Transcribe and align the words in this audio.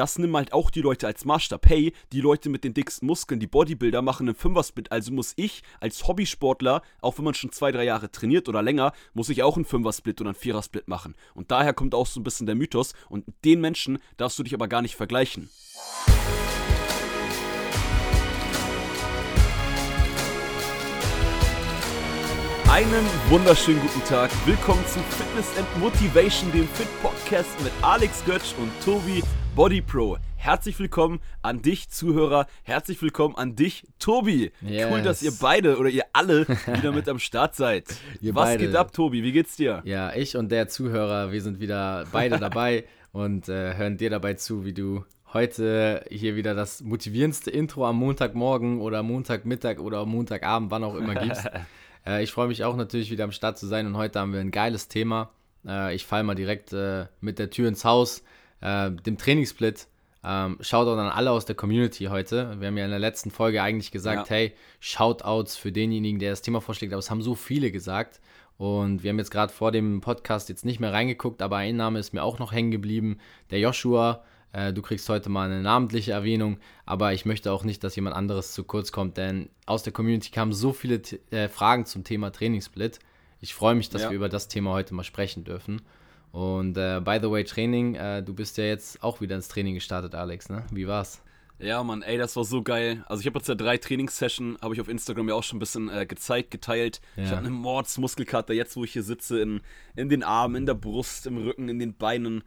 das 0.00 0.18
nehmen 0.18 0.34
halt 0.34 0.54
auch 0.54 0.70
die 0.70 0.80
Leute 0.80 1.06
als 1.06 1.26
Maßstab. 1.26 1.68
Hey, 1.68 1.92
die 2.12 2.22
Leute 2.22 2.48
mit 2.48 2.64
den 2.64 2.72
dicksten 2.72 3.06
Muskeln, 3.06 3.38
die 3.38 3.46
Bodybuilder 3.46 4.00
machen 4.00 4.26
einen 4.26 4.34
Fünfer-Split, 4.34 4.90
also 4.90 5.12
muss 5.12 5.34
ich 5.36 5.62
als 5.78 6.08
Hobbysportler, 6.08 6.80
auch 7.02 7.18
wenn 7.18 7.26
man 7.26 7.34
schon 7.34 7.52
zwei, 7.52 7.70
drei 7.70 7.84
Jahre 7.84 8.10
trainiert 8.10 8.48
oder 8.48 8.62
länger, 8.62 8.94
muss 9.12 9.28
ich 9.28 9.42
auch 9.42 9.56
einen 9.56 9.66
Fünfer-Split 9.66 10.22
oder 10.22 10.30
einen 10.30 10.38
Vierer-Split 10.38 10.88
machen. 10.88 11.14
Und 11.34 11.50
daher 11.50 11.74
kommt 11.74 11.94
auch 11.94 12.06
so 12.06 12.18
ein 12.18 12.22
bisschen 12.22 12.46
der 12.46 12.54
Mythos 12.54 12.94
und 13.10 13.26
den 13.44 13.60
Menschen 13.60 13.98
darfst 14.16 14.38
du 14.38 14.42
dich 14.42 14.54
aber 14.54 14.68
gar 14.68 14.80
nicht 14.80 14.96
vergleichen. 14.96 15.50
Einen 22.70 23.04
wunderschönen 23.28 23.82
guten 23.82 24.02
Tag. 24.06 24.30
Willkommen 24.46 24.82
zu 24.86 25.00
Fitness 25.10 25.58
and 25.58 25.78
Motivation, 25.78 26.50
dem 26.52 26.66
Fit 26.68 26.88
Podcast 27.02 27.50
mit 27.62 27.72
Alex 27.82 28.24
Götz 28.24 28.54
und 28.58 28.70
Tobi 28.82 29.22
Body 29.54 29.82
Pro. 29.82 30.16
Herzlich 30.36 30.78
willkommen 30.78 31.20
an 31.42 31.60
dich, 31.60 31.90
Zuhörer. 31.90 32.46
Herzlich 32.62 33.02
willkommen 33.02 33.34
an 33.36 33.56
dich, 33.56 33.86
Tobi. 33.98 34.52
Yes. 34.60 34.90
Cool, 34.90 35.02
dass 35.02 35.22
ihr 35.22 35.32
beide 35.40 35.76
oder 35.78 35.90
ihr 35.90 36.04
alle 36.12 36.48
wieder 36.48 36.92
mit 36.92 37.08
am 37.08 37.18
Start 37.18 37.56
seid. 37.56 37.84
Ihr 38.20 38.34
Was 38.34 38.50
beide. 38.50 38.66
geht 38.66 38.76
ab, 38.76 38.92
Tobi? 38.92 39.22
Wie 39.22 39.32
geht's 39.32 39.56
dir? 39.56 39.82
Ja, 39.84 40.14
ich 40.14 40.36
und 40.36 40.50
der 40.50 40.68
Zuhörer, 40.68 41.32
wir 41.32 41.42
sind 41.42 41.60
wieder 41.60 42.06
beide 42.12 42.38
dabei 42.40 42.84
und 43.12 43.48
äh, 43.48 43.74
hören 43.74 43.96
dir 43.96 44.08
dabei 44.08 44.34
zu, 44.34 44.64
wie 44.64 44.72
du 44.72 45.04
heute 45.32 46.04
hier 46.10 46.36
wieder 46.36 46.54
das 46.54 46.80
motivierendste 46.80 47.50
Intro 47.50 47.86
am 47.86 47.96
Montagmorgen 47.96 48.80
oder 48.80 49.02
Montagmittag 49.02 49.78
oder 49.78 50.06
Montagabend, 50.06 50.70
wann 50.70 50.84
auch 50.84 50.94
immer 50.94 51.14
gibst. 51.14 51.48
Äh, 52.06 52.22
ich 52.22 52.32
freue 52.32 52.48
mich 52.48 52.64
auch 52.64 52.76
natürlich 52.76 53.10
wieder 53.10 53.24
am 53.24 53.32
Start 53.32 53.58
zu 53.58 53.66
sein 53.66 53.86
und 53.86 53.94
heute 53.94 54.20
haben 54.20 54.32
wir 54.32 54.40
ein 54.40 54.50
geiles 54.50 54.88
Thema. 54.88 55.28
Äh, 55.66 55.94
ich 55.94 56.06
falle 56.06 56.24
mal 56.24 56.34
direkt 56.34 56.72
äh, 56.72 57.08
mit 57.20 57.38
der 57.38 57.50
Tür 57.50 57.68
ins 57.68 57.84
Haus, 57.84 58.22
äh, 58.60 58.90
dem 58.90 59.18
Trainingssplit. 59.18 59.86
Ähm, 60.22 60.58
Shoutout 60.60 61.00
an 61.00 61.08
alle 61.08 61.30
aus 61.30 61.46
der 61.46 61.56
Community 61.56 62.04
heute. 62.04 62.60
Wir 62.60 62.68
haben 62.68 62.76
ja 62.76 62.84
in 62.84 62.90
der 62.90 62.98
letzten 62.98 63.30
Folge 63.30 63.62
eigentlich 63.62 63.90
gesagt, 63.90 64.28
ja. 64.28 64.36
hey, 64.36 64.52
Shoutouts 64.78 65.56
für 65.56 65.72
denjenigen, 65.72 66.18
der 66.18 66.30
das 66.30 66.42
Thema 66.42 66.60
vorschlägt, 66.60 66.92
aber 66.92 66.98
es 66.98 67.10
haben 67.10 67.22
so 67.22 67.34
viele 67.34 67.70
gesagt. 67.70 68.20
Und 68.58 69.02
wir 69.02 69.08
haben 69.08 69.18
jetzt 69.18 69.30
gerade 69.30 69.50
vor 69.50 69.72
dem 69.72 70.02
Podcast 70.02 70.50
jetzt 70.50 70.66
nicht 70.66 70.80
mehr 70.80 70.92
reingeguckt, 70.92 71.40
aber 71.40 71.56
ein 71.56 71.76
Name 71.76 71.98
ist 71.98 72.12
mir 72.12 72.22
auch 72.22 72.38
noch 72.38 72.52
hängen 72.52 72.70
geblieben. 72.70 73.18
Der 73.50 73.58
Joshua, 73.58 74.22
äh, 74.52 74.74
du 74.74 74.82
kriegst 74.82 75.08
heute 75.08 75.30
mal 75.30 75.50
eine 75.50 75.62
namentliche 75.62 76.12
Erwähnung, 76.12 76.58
aber 76.84 77.14
ich 77.14 77.24
möchte 77.24 77.52
auch 77.52 77.64
nicht, 77.64 77.82
dass 77.82 77.96
jemand 77.96 78.14
anderes 78.14 78.52
zu 78.52 78.64
kurz 78.64 78.92
kommt, 78.92 79.16
denn 79.16 79.48
aus 79.64 79.82
der 79.82 79.94
Community 79.94 80.30
kamen 80.30 80.52
so 80.52 80.74
viele 80.74 81.00
äh, 81.30 81.48
Fragen 81.48 81.86
zum 81.86 82.04
Thema 82.04 82.30
Trainingssplit. 82.30 82.98
Ich 83.40 83.54
freue 83.54 83.74
mich, 83.74 83.88
dass 83.88 84.02
ja. 84.02 84.10
wir 84.10 84.16
über 84.16 84.28
das 84.28 84.48
Thema 84.48 84.72
heute 84.72 84.92
mal 84.92 85.04
sprechen 85.04 85.44
dürfen. 85.44 85.80
Und 86.32 86.76
äh, 86.76 87.00
by 87.00 87.18
the 87.20 87.30
way, 87.30 87.44
Training, 87.44 87.96
äh, 87.96 88.22
du 88.22 88.34
bist 88.34 88.56
ja 88.56 88.64
jetzt 88.64 89.02
auch 89.02 89.20
wieder 89.20 89.36
ins 89.36 89.48
Training 89.48 89.74
gestartet, 89.74 90.14
Alex, 90.14 90.48
ne? 90.48 90.64
Wie 90.70 90.86
war's? 90.86 91.22
Ja, 91.58 91.82
Mann, 91.82 92.02
ey, 92.02 92.16
das 92.16 92.36
war 92.36 92.44
so 92.44 92.62
geil. 92.62 93.04
Also 93.06 93.20
ich 93.20 93.26
habe 93.26 93.38
jetzt 93.38 93.48
ja 93.48 93.54
drei 93.54 93.76
Trainingssessions, 93.76 94.62
habe 94.62 94.74
ich 94.74 94.80
auf 94.80 94.88
Instagram 94.88 95.28
ja 95.28 95.34
auch 95.34 95.42
schon 95.42 95.56
ein 95.56 95.60
bisschen 95.60 95.90
äh, 95.90 96.06
gezeigt, 96.06 96.50
geteilt. 96.50 97.02
Ja. 97.16 97.24
Ich 97.24 97.30
habe 97.30 97.40
eine 97.40 97.50
Mordsmuskelkater, 97.50 98.54
jetzt 98.54 98.76
wo 98.76 98.84
ich 98.84 98.92
hier 98.92 99.02
sitze, 99.02 99.40
in, 99.40 99.60
in 99.94 100.08
den 100.08 100.22
Armen, 100.22 100.56
in 100.56 100.66
der 100.66 100.74
Brust, 100.74 101.26
im 101.26 101.36
Rücken, 101.36 101.68
in 101.68 101.78
den 101.78 101.94
Beinen. 101.94 102.44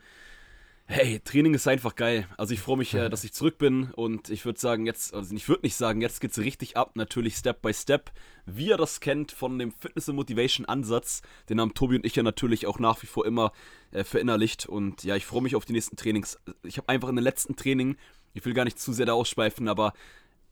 Hey, 0.86 1.22
Training 1.22 1.54
ist 1.54 1.68
einfach 1.68 1.96
geil. 1.96 2.28
Also 2.38 2.54
ich 2.54 2.60
freue 2.60 2.78
mich, 2.78 2.94
äh, 2.94 3.10
dass 3.10 3.24
ich 3.24 3.32
zurück 3.32 3.58
bin 3.58 3.92
und 3.94 4.30
ich 4.30 4.44
würde 4.44 4.60
sagen, 4.60 4.86
jetzt, 4.86 5.14
also 5.14 5.34
ich 5.34 5.48
würde 5.48 5.62
nicht 5.64 5.76
sagen, 5.76 6.02
jetzt 6.02 6.20
geht's 6.20 6.38
richtig 6.38 6.76
ab, 6.76 6.92
natürlich 6.96 7.36
Step 7.38 7.62
by 7.62 7.74
Step. 7.74 8.12
Wie 8.46 8.68
ihr 8.68 8.78
das 8.78 9.00
kennt 9.00 9.32
von 9.32 9.58
dem 9.58 9.72
Fitness 9.72 10.10
and 10.10 10.18
Motivation 10.18 10.66
Ansatz, 10.66 11.22
den 11.50 11.62
haben 11.62 11.74
Tobi 11.74 11.96
und 11.96 12.06
ich 12.06 12.16
ja 12.16 12.22
natürlich 12.22 12.68
auch 12.68 12.80
nach 12.80 13.02
wie 13.02 13.08
vor 13.08 13.26
immer 13.26 13.54
äh, 13.92 14.04
verinnerlicht 14.04 14.66
und 14.66 15.06
ja, 15.06 15.16
ich 15.16 15.26
freue 15.26 15.42
mich 15.42 15.56
auf 15.56 15.64
die 15.64 15.74
nächsten 15.74 15.96
Trainings. 15.96 16.38
Ich 16.64 16.78
habe 16.78 16.90
einfach 16.90 17.08
in 17.08 17.16
den 17.16 17.24
letzten 17.24 17.56
Training, 17.56 17.96
ich 18.34 18.44
will 18.44 18.54
gar 18.54 18.66
nicht 18.66 18.78
zu 18.78 18.92
sehr 18.92 19.06
da 19.06 19.14
ausschweifen, 19.14 19.70
aber 19.70 19.94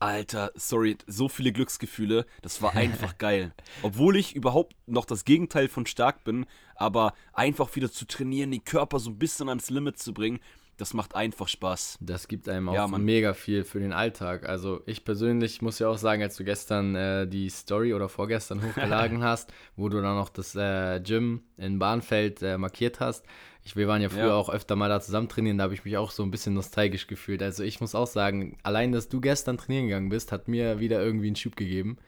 Alter, 0.02 0.50
sorry, 0.56 0.98
so 1.06 1.28
viele 1.28 1.52
Glücksgefühle. 1.52 2.26
Das 2.42 2.60
war 2.60 2.72
einfach 2.76 3.18
geil. 3.18 3.52
Obwohl 3.82 4.16
ich 4.16 4.34
überhaupt 4.34 4.74
noch 4.86 5.04
das 5.04 5.24
Gegenteil 5.24 5.68
von 5.68 5.86
stark 5.86 6.24
bin, 6.24 6.44
aber 6.74 7.14
einfach 7.32 7.74
wieder 7.76 7.90
zu 7.90 8.06
trainieren, 8.06 8.50
den 8.50 8.64
Körper 8.64 8.98
so 8.98 9.10
ein 9.10 9.18
bisschen 9.18 9.48
ans 9.48 9.70
Limit 9.70 10.00
zu 10.00 10.12
bringen, 10.12 10.40
das 10.76 10.94
macht 10.94 11.14
einfach 11.14 11.46
Spaß. 11.46 11.98
Das 12.00 12.26
gibt 12.26 12.48
einem 12.48 12.68
auch 12.68 12.74
ja, 12.74 12.88
mega 12.88 13.34
viel 13.34 13.62
für 13.62 13.78
den 13.78 13.92
Alltag. 13.92 14.48
Also 14.48 14.82
ich 14.86 15.04
persönlich 15.04 15.62
muss 15.62 15.78
ja 15.78 15.88
auch 15.88 15.98
sagen, 15.98 16.22
als 16.22 16.36
du 16.36 16.42
gestern 16.42 16.96
äh, 16.96 17.28
die 17.28 17.48
Story 17.48 17.94
oder 17.94 18.08
vorgestern 18.08 18.60
hochgeladen 18.66 19.22
hast, 19.22 19.52
wo 19.76 19.88
du 19.88 20.02
dann 20.02 20.16
noch 20.16 20.30
das 20.30 20.56
äh, 20.56 21.00
Gym 21.00 21.42
in 21.56 21.78
Bahnfeld 21.78 22.42
äh, 22.42 22.58
markiert 22.58 22.98
hast, 22.98 23.24
ich, 23.64 23.76
wir 23.76 23.86
waren 23.88 24.02
ja 24.02 24.08
früher 24.08 24.28
ja. 24.28 24.34
auch 24.34 24.50
öfter 24.50 24.76
mal 24.76 24.88
da 24.88 25.00
zusammen 25.00 25.28
trainieren, 25.28 25.58
da 25.58 25.64
habe 25.64 25.74
ich 25.74 25.84
mich 25.84 25.96
auch 25.96 26.10
so 26.10 26.22
ein 26.22 26.30
bisschen 26.30 26.54
nostalgisch 26.54 27.06
gefühlt. 27.06 27.42
Also 27.42 27.62
ich 27.62 27.80
muss 27.80 27.94
auch 27.94 28.06
sagen, 28.06 28.58
allein, 28.62 28.92
dass 28.92 29.08
du 29.08 29.20
gestern 29.20 29.56
trainieren 29.56 29.86
gegangen 29.86 30.08
bist, 30.08 30.32
hat 30.32 30.48
mir 30.48 30.80
wieder 30.80 31.02
irgendwie 31.02 31.28
einen 31.28 31.36
Schub 31.36 31.56
gegeben. 31.56 31.98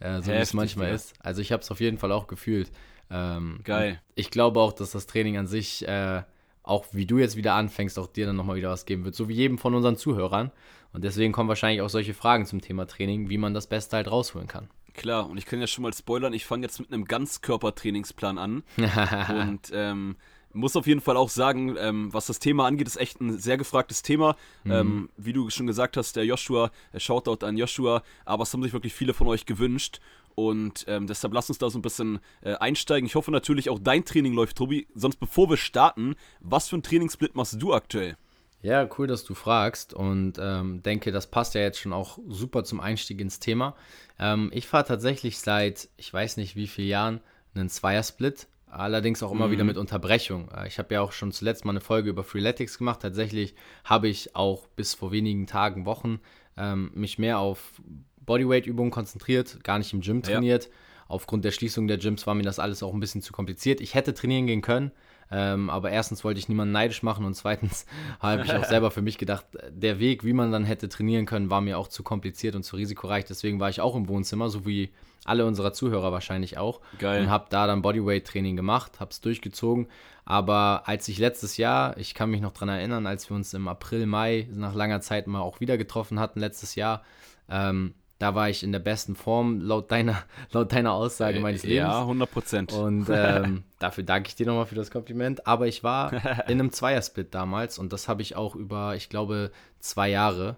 Äh, 0.00 0.20
so 0.20 0.30
wie 0.32 0.36
es 0.36 0.54
manchmal 0.54 0.88
ja. 0.88 0.94
ist. 0.94 1.14
Also 1.20 1.40
ich 1.40 1.50
habe 1.52 1.62
es 1.62 1.70
auf 1.70 1.80
jeden 1.80 1.98
Fall 1.98 2.12
auch 2.12 2.26
gefühlt. 2.26 2.70
Ähm, 3.10 3.60
Geil. 3.64 4.00
Ich 4.14 4.30
glaube 4.30 4.60
auch, 4.60 4.72
dass 4.72 4.92
das 4.92 5.06
Training 5.06 5.38
an 5.38 5.46
sich, 5.46 5.86
äh, 5.88 6.22
auch 6.62 6.86
wie 6.92 7.06
du 7.06 7.18
jetzt 7.18 7.36
wieder 7.36 7.54
anfängst, 7.54 7.98
auch 7.98 8.06
dir 8.06 8.26
dann 8.26 8.36
nochmal 8.36 8.56
wieder 8.56 8.70
was 8.70 8.84
geben 8.84 9.04
wird. 9.04 9.14
So 9.14 9.28
wie 9.28 9.34
jedem 9.34 9.58
von 9.58 9.74
unseren 9.74 9.96
Zuhörern. 9.96 10.52
Und 10.92 11.04
deswegen 11.04 11.32
kommen 11.32 11.48
wahrscheinlich 11.48 11.82
auch 11.82 11.88
solche 11.88 12.14
Fragen 12.14 12.46
zum 12.46 12.60
Thema 12.60 12.86
Training, 12.86 13.28
wie 13.28 13.38
man 13.38 13.54
das 13.54 13.66
Beste 13.66 13.96
halt 13.96 14.10
rausholen 14.10 14.48
kann. 14.48 14.68
Klar, 14.94 15.28
und 15.28 15.38
ich 15.38 15.46
kann 15.46 15.60
ja 15.60 15.66
schon 15.66 15.82
mal 15.82 15.92
spoilern, 15.92 16.32
ich 16.32 16.44
fange 16.44 16.64
jetzt 16.64 16.80
mit 16.80 16.92
einem 16.92 17.04
Ganzkörpertrainingsplan 17.04 18.38
an. 18.38 18.62
und 19.48 19.70
ähm, 19.72 20.16
muss 20.52 20.76
auf 20.76 20.86
jeden 20.86 21.00
Fall 21.00 21.16
auch 21.16 21.28
sagen, 21.28 21.76
ähm, 21.78 22.12
was 22.12 22.26
das 22.26 22.38
Thema 22.38 22.66
angeht, 22.66 22.86
ist 22.86 22.96
echt 22.96 23.20
ein 23.20 23.38
sehr 23.38 23.56
gefragtes 23.56 24.02
Thema. 24.02 24.36
Mhm. 24.64 24.72
Ähm, 24.72 25.08
wie 25.16 25.32
du 25.32 25.50
schon 25.50 25.66
gesagt 25.66 25.96
hast, 25.96 26.16
der 26.16 26.24
Joshua, 26.24 26.70
der 26.92 27.00
Shoutout 27.00 27.44
an 27.44 27.56
Joshua, 27.56 28.02
aber 28.24 28.42
es 28.42 28.52
haben 28.52 28.62
sich 28.62 28.72
wirklich 28.72 28.94
viele 28.94 29.14
von 29.14 29.26
euch 29.28 29.46
gewünscht. 29.46 30.00
Und 30.34 30.84
ähm, 30.86 31.08
deshalb 31.08 31.34
lass 31.34 31.48
uns 31.48 31.58
da 31.58 31.68
so 31.68 31.78
ein 31.78 31.82
bisschen 31.82 32.20
äh, 32.42 32.54
einsteigen. 32.54 33.06
Ich 33.06 33.16
hoffe 33.16 33.32
natürlich 33.32 33.70
auch 33.70 33.80
dein 33.80 34.04
Training 34.04 34.34
läuft, 34.34 34.56
Tobi. 34.56 34.86
Sonst 34.94 35.16
bevor 35.16 35.50
wir 35.50 35.56
starten, 35.56 36.14
was 36.38 36.68
für 36.68 36.76
ein 36.76 36.82
Trainingssplit 36.84 37.34
machst 37.34 37.60
du 37.60 37.74
aktuell? 37.74 38.16
Ja, 38.62 38.88
cool, 38.98 39.06
dass 39.06 39.24
du 39.24 39.34
fragst 39.34 39.94
und 39.94 40.34
ähm, 40.40 40.82
denke, 40.82 41.12
das 41.12 41.28
passt 41.28 41.54
ja 41.54 41.60
jetzt 41.60 41.78
schon 41.80 41.92
auch 41.92 42.18
super 42.28 42.64
zum 42.64 42.80
Einstieg 42.80 43.20
ins 43.20 43.38
Thema. 43.38 43.76
Ähm, 44.18 44.50
ich 44.52 44.66
fahre 44.66 44.84
tatsächlich 44.84 45.38
seit, 45.38 45.88
ich 45.96 46.12
weiß 46.12 46.36
nicht 46.36 46.56
wie 46.56 46.66
vielen 46.66 46.88
Jahren, 46.88 47.20
einen 47.54 47.68
Zweiersplit 47.68 48.48
Allerdings 48.70 49.22
auch 49.22 49.32
immer 49.32 49.48
mhm. 49.48 49.52
wieder 49.52 49.64
mit 49.64 49.76
Unterbrechung. 49.76 50.48
Äh, 50.56 50.68
ich 50.68 50.78
habe 50.78 50.94
ja 50.94 51.00
auch 51.00 51.12
schon 51.12 51.32
zuletzt 51.32 51.64
mal 51.64 51.72
eine 51.72 51.80
Folge 51.80 52.10
über 52.10 52.24
Freeletics 52.24 52.78
gemacht. 52.78 53.00
Tatsächlich 53.02 53.54
habe 53.84 54.08
ich 54.08 54.34
auch 54.36 54.66
bis 54.68 54.94
vor 54.94 55.12
wenigen 55.12 55.46
Tagen, 55.46 55.86
Wochen 55.86 56.20
ähm, 56.56 56.90
mich 56.94 57.18
mehr 57.18 57.38
auf 57.38 57.80
Bodyweight-Übungen 58.20 58.90
konzentriert, 58.90 59.62
gar 59.64 59.78
nicht 59.78 59.92
im 59.92 60.00
Gym 60.00 60.22
trainiert. 60.22 60.64
Ja. 60.64 60.70
Aufgrund 61.08 61.44
der 61.44 61.52
Schließung 61.52 61.88
der 61.88 61.96
Gyms 61.96 62.26
war 62.26 62.34
mir 62.34 62.42
das 62.42 62.58
alles 62.58 62.82
auch 62.82 62.92
ein 62.92 63.00
bisschen 63.00 63.22
zu 63.22 63.32
kompliziert. 63.32 63.80
Ich 63.80 63.94
hätte 63.94 64.12
trainieren 64.12 64.46
gehen 64.46 64.60
können, 64.60 64.92
ähm, 65.30 65.68
aber 65.70 65.90
erstens 65.90 66.24
wollte 66.24 66.38
ich 66.38 66.48
niemanden 66.48 66.72
neidisch 66.72 67.02
machen 67.02 67.24
und 67.24 67.34
zweitens 67.34 67.86
habe 68.20 68.42
ich 68.42 68.52
auch 68.52 68.64
selber 68.64 68.90
für 68.90 69.02
mich 69.02 69.18
gedacht, 69.18 69.46
der 69.70 69.98
Weg, 69.98 70.24
wie 70.24 70.32
man 70.32 70.52
dann 70.52 70.64
hätte 70.64 70.88
trainieren 70.88 71.26
können, 71.26 71.50
war 71.50 71.60
mir 71.60 71.78
auch 71.78 71.88
zu 71.88 72.02
kompliziert 72.02 72.54
und 72.54 72.62
zu 72.62 72.76
risikoreich. 72.76 73.24
Deswegen 73.24 73.60
war 73.60 73.68
ich 73.68 73.80
auch 73.80 73.94
im 73.94 74.08
Wohnzimmer, 74.08 74.48
so 74.48 74.66
wie 74.66 74.90
alle 75.24 75.44
unserer 75.44 75.72
Zuhörer 75.72 76.10
wahrscheinlich 76.12 76.56
auch. 76.56 76.80
Geil. 76.98 77.22
Und 77.22 77.30
habe 77.30 77.46
da 77.50 77.66
dann 77.66 77.82
Bodyweight-Training 77.82 78.56
gemacht, 78.56 79.00
habe 79.00 79.10
es 79.10 79.20
durchgezogen. 79.20 79.88
Aber 80.24 80.82
als 80.86 81.08
ich 81.08 81.18
letztes 81.18 81.56
Jahr, 81.56 81.96
ich 81.98 82.14
kann 82.14 82.30
mich 82.30 82.40
noch 82.40 82.52
daran 82.52 82.70
erinnern, 82.70 83.06
als 83.06 83.30
wir 83.30 83.36
uns 83.36 83.52
im 83.54 83.68
April, 83.68 84.06
Mai 84.06 84.48
nach 84.52 84.74
langer 84.74 85.00
Zeit 85.00 85.26
mal 85.26 85.40
auch 85.40 85.60
wieder 85.60 85.76
getroffen 85.78 86.20
hatten, 86.20 86.40
letztes 86.40 86.74
Jahr, 86.74 87.02
ähm, 87.48 87.94
da 88.18 88.34
war 88.34 88.50
ich 88.50 88.62
in 88.62 88.72
der 88.72 88.80
besten 88.80 89.14
Form, 89.14 89.60
laut 89.60 89.90
deiner, 89.90 90.22
laut 90.52 90.72
deiner 90.72 90.92
Aussage 90.92 91.40
meines 91.40 91.62
Lebens. 91.62 91.78
Ja, 91.78 92.00
100 92.00 92.30
Prozent. 92.30 92.72
Und 92.72 93.06
ähm, 93.12 93.64
dafür 93.78 94.04
danke 94.04 94.28
ich 94.28 94.34
dir 94.34 94.46
nochmal 94.46 94.66
für 94.66 94.74
das 94.74 94.90
Kompliment. 94.90 95.46
Aber 95.46 95.66
ich 95.66 95.84
war 95.84 96.12
in 96.48 96.60
einem 96.60 96.72
Zweiersplit 96.72 97.34
damals 97.34 97.78
und 97.78 97.92
das 97.92 98.08
habe 98.08 98.22
ich 98.22 98.36
auch 98.36 98.54
über, 98.54 98.96
ich 98.96 99.08
glaube, 99.08 99.52
zwei 99.78 100.10
Jahre 100.10 100.56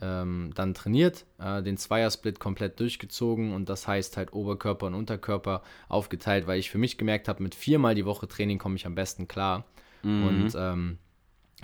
ähm, 0.00 0.50
dann 0.54 0.74
trainiert, 0.74 1.26
äh, 1.38 1.62
den 1.62 1.76
Zweiersplit 1.76 2.40
komplett 2.40 2.80
durchgezogen 2.80 3.52
und 3.52 3.68
das 3.68 3.86
heißt 3.86 4.16
halt 4.16 4.32
Oberkörper 4.32 4.86
und 4.86 4.94
Unterkörper 4.94 5.62
aufgeteilt, 5.88 6.46
weil 6.46 6.58
ich 6.58 6.70
für 6.70 6.78
mich 6.78 6.98
gemerkt 6.98 7.28
habe, 7.28 7.42
mit 7.42 7.54
viermal 7.54 7.94
die 7.94 8.06
Woche 8.06 8.26
Training 8.26 8.58
komme 8.58 8.76
ich 8.76 8.86
am 8.86 8.94
besten 8.94 9.28
klar. 9.28 9.64
Mhm. 10.02 10.26
Und 10.26 10.52
ähm, 10.56 10.98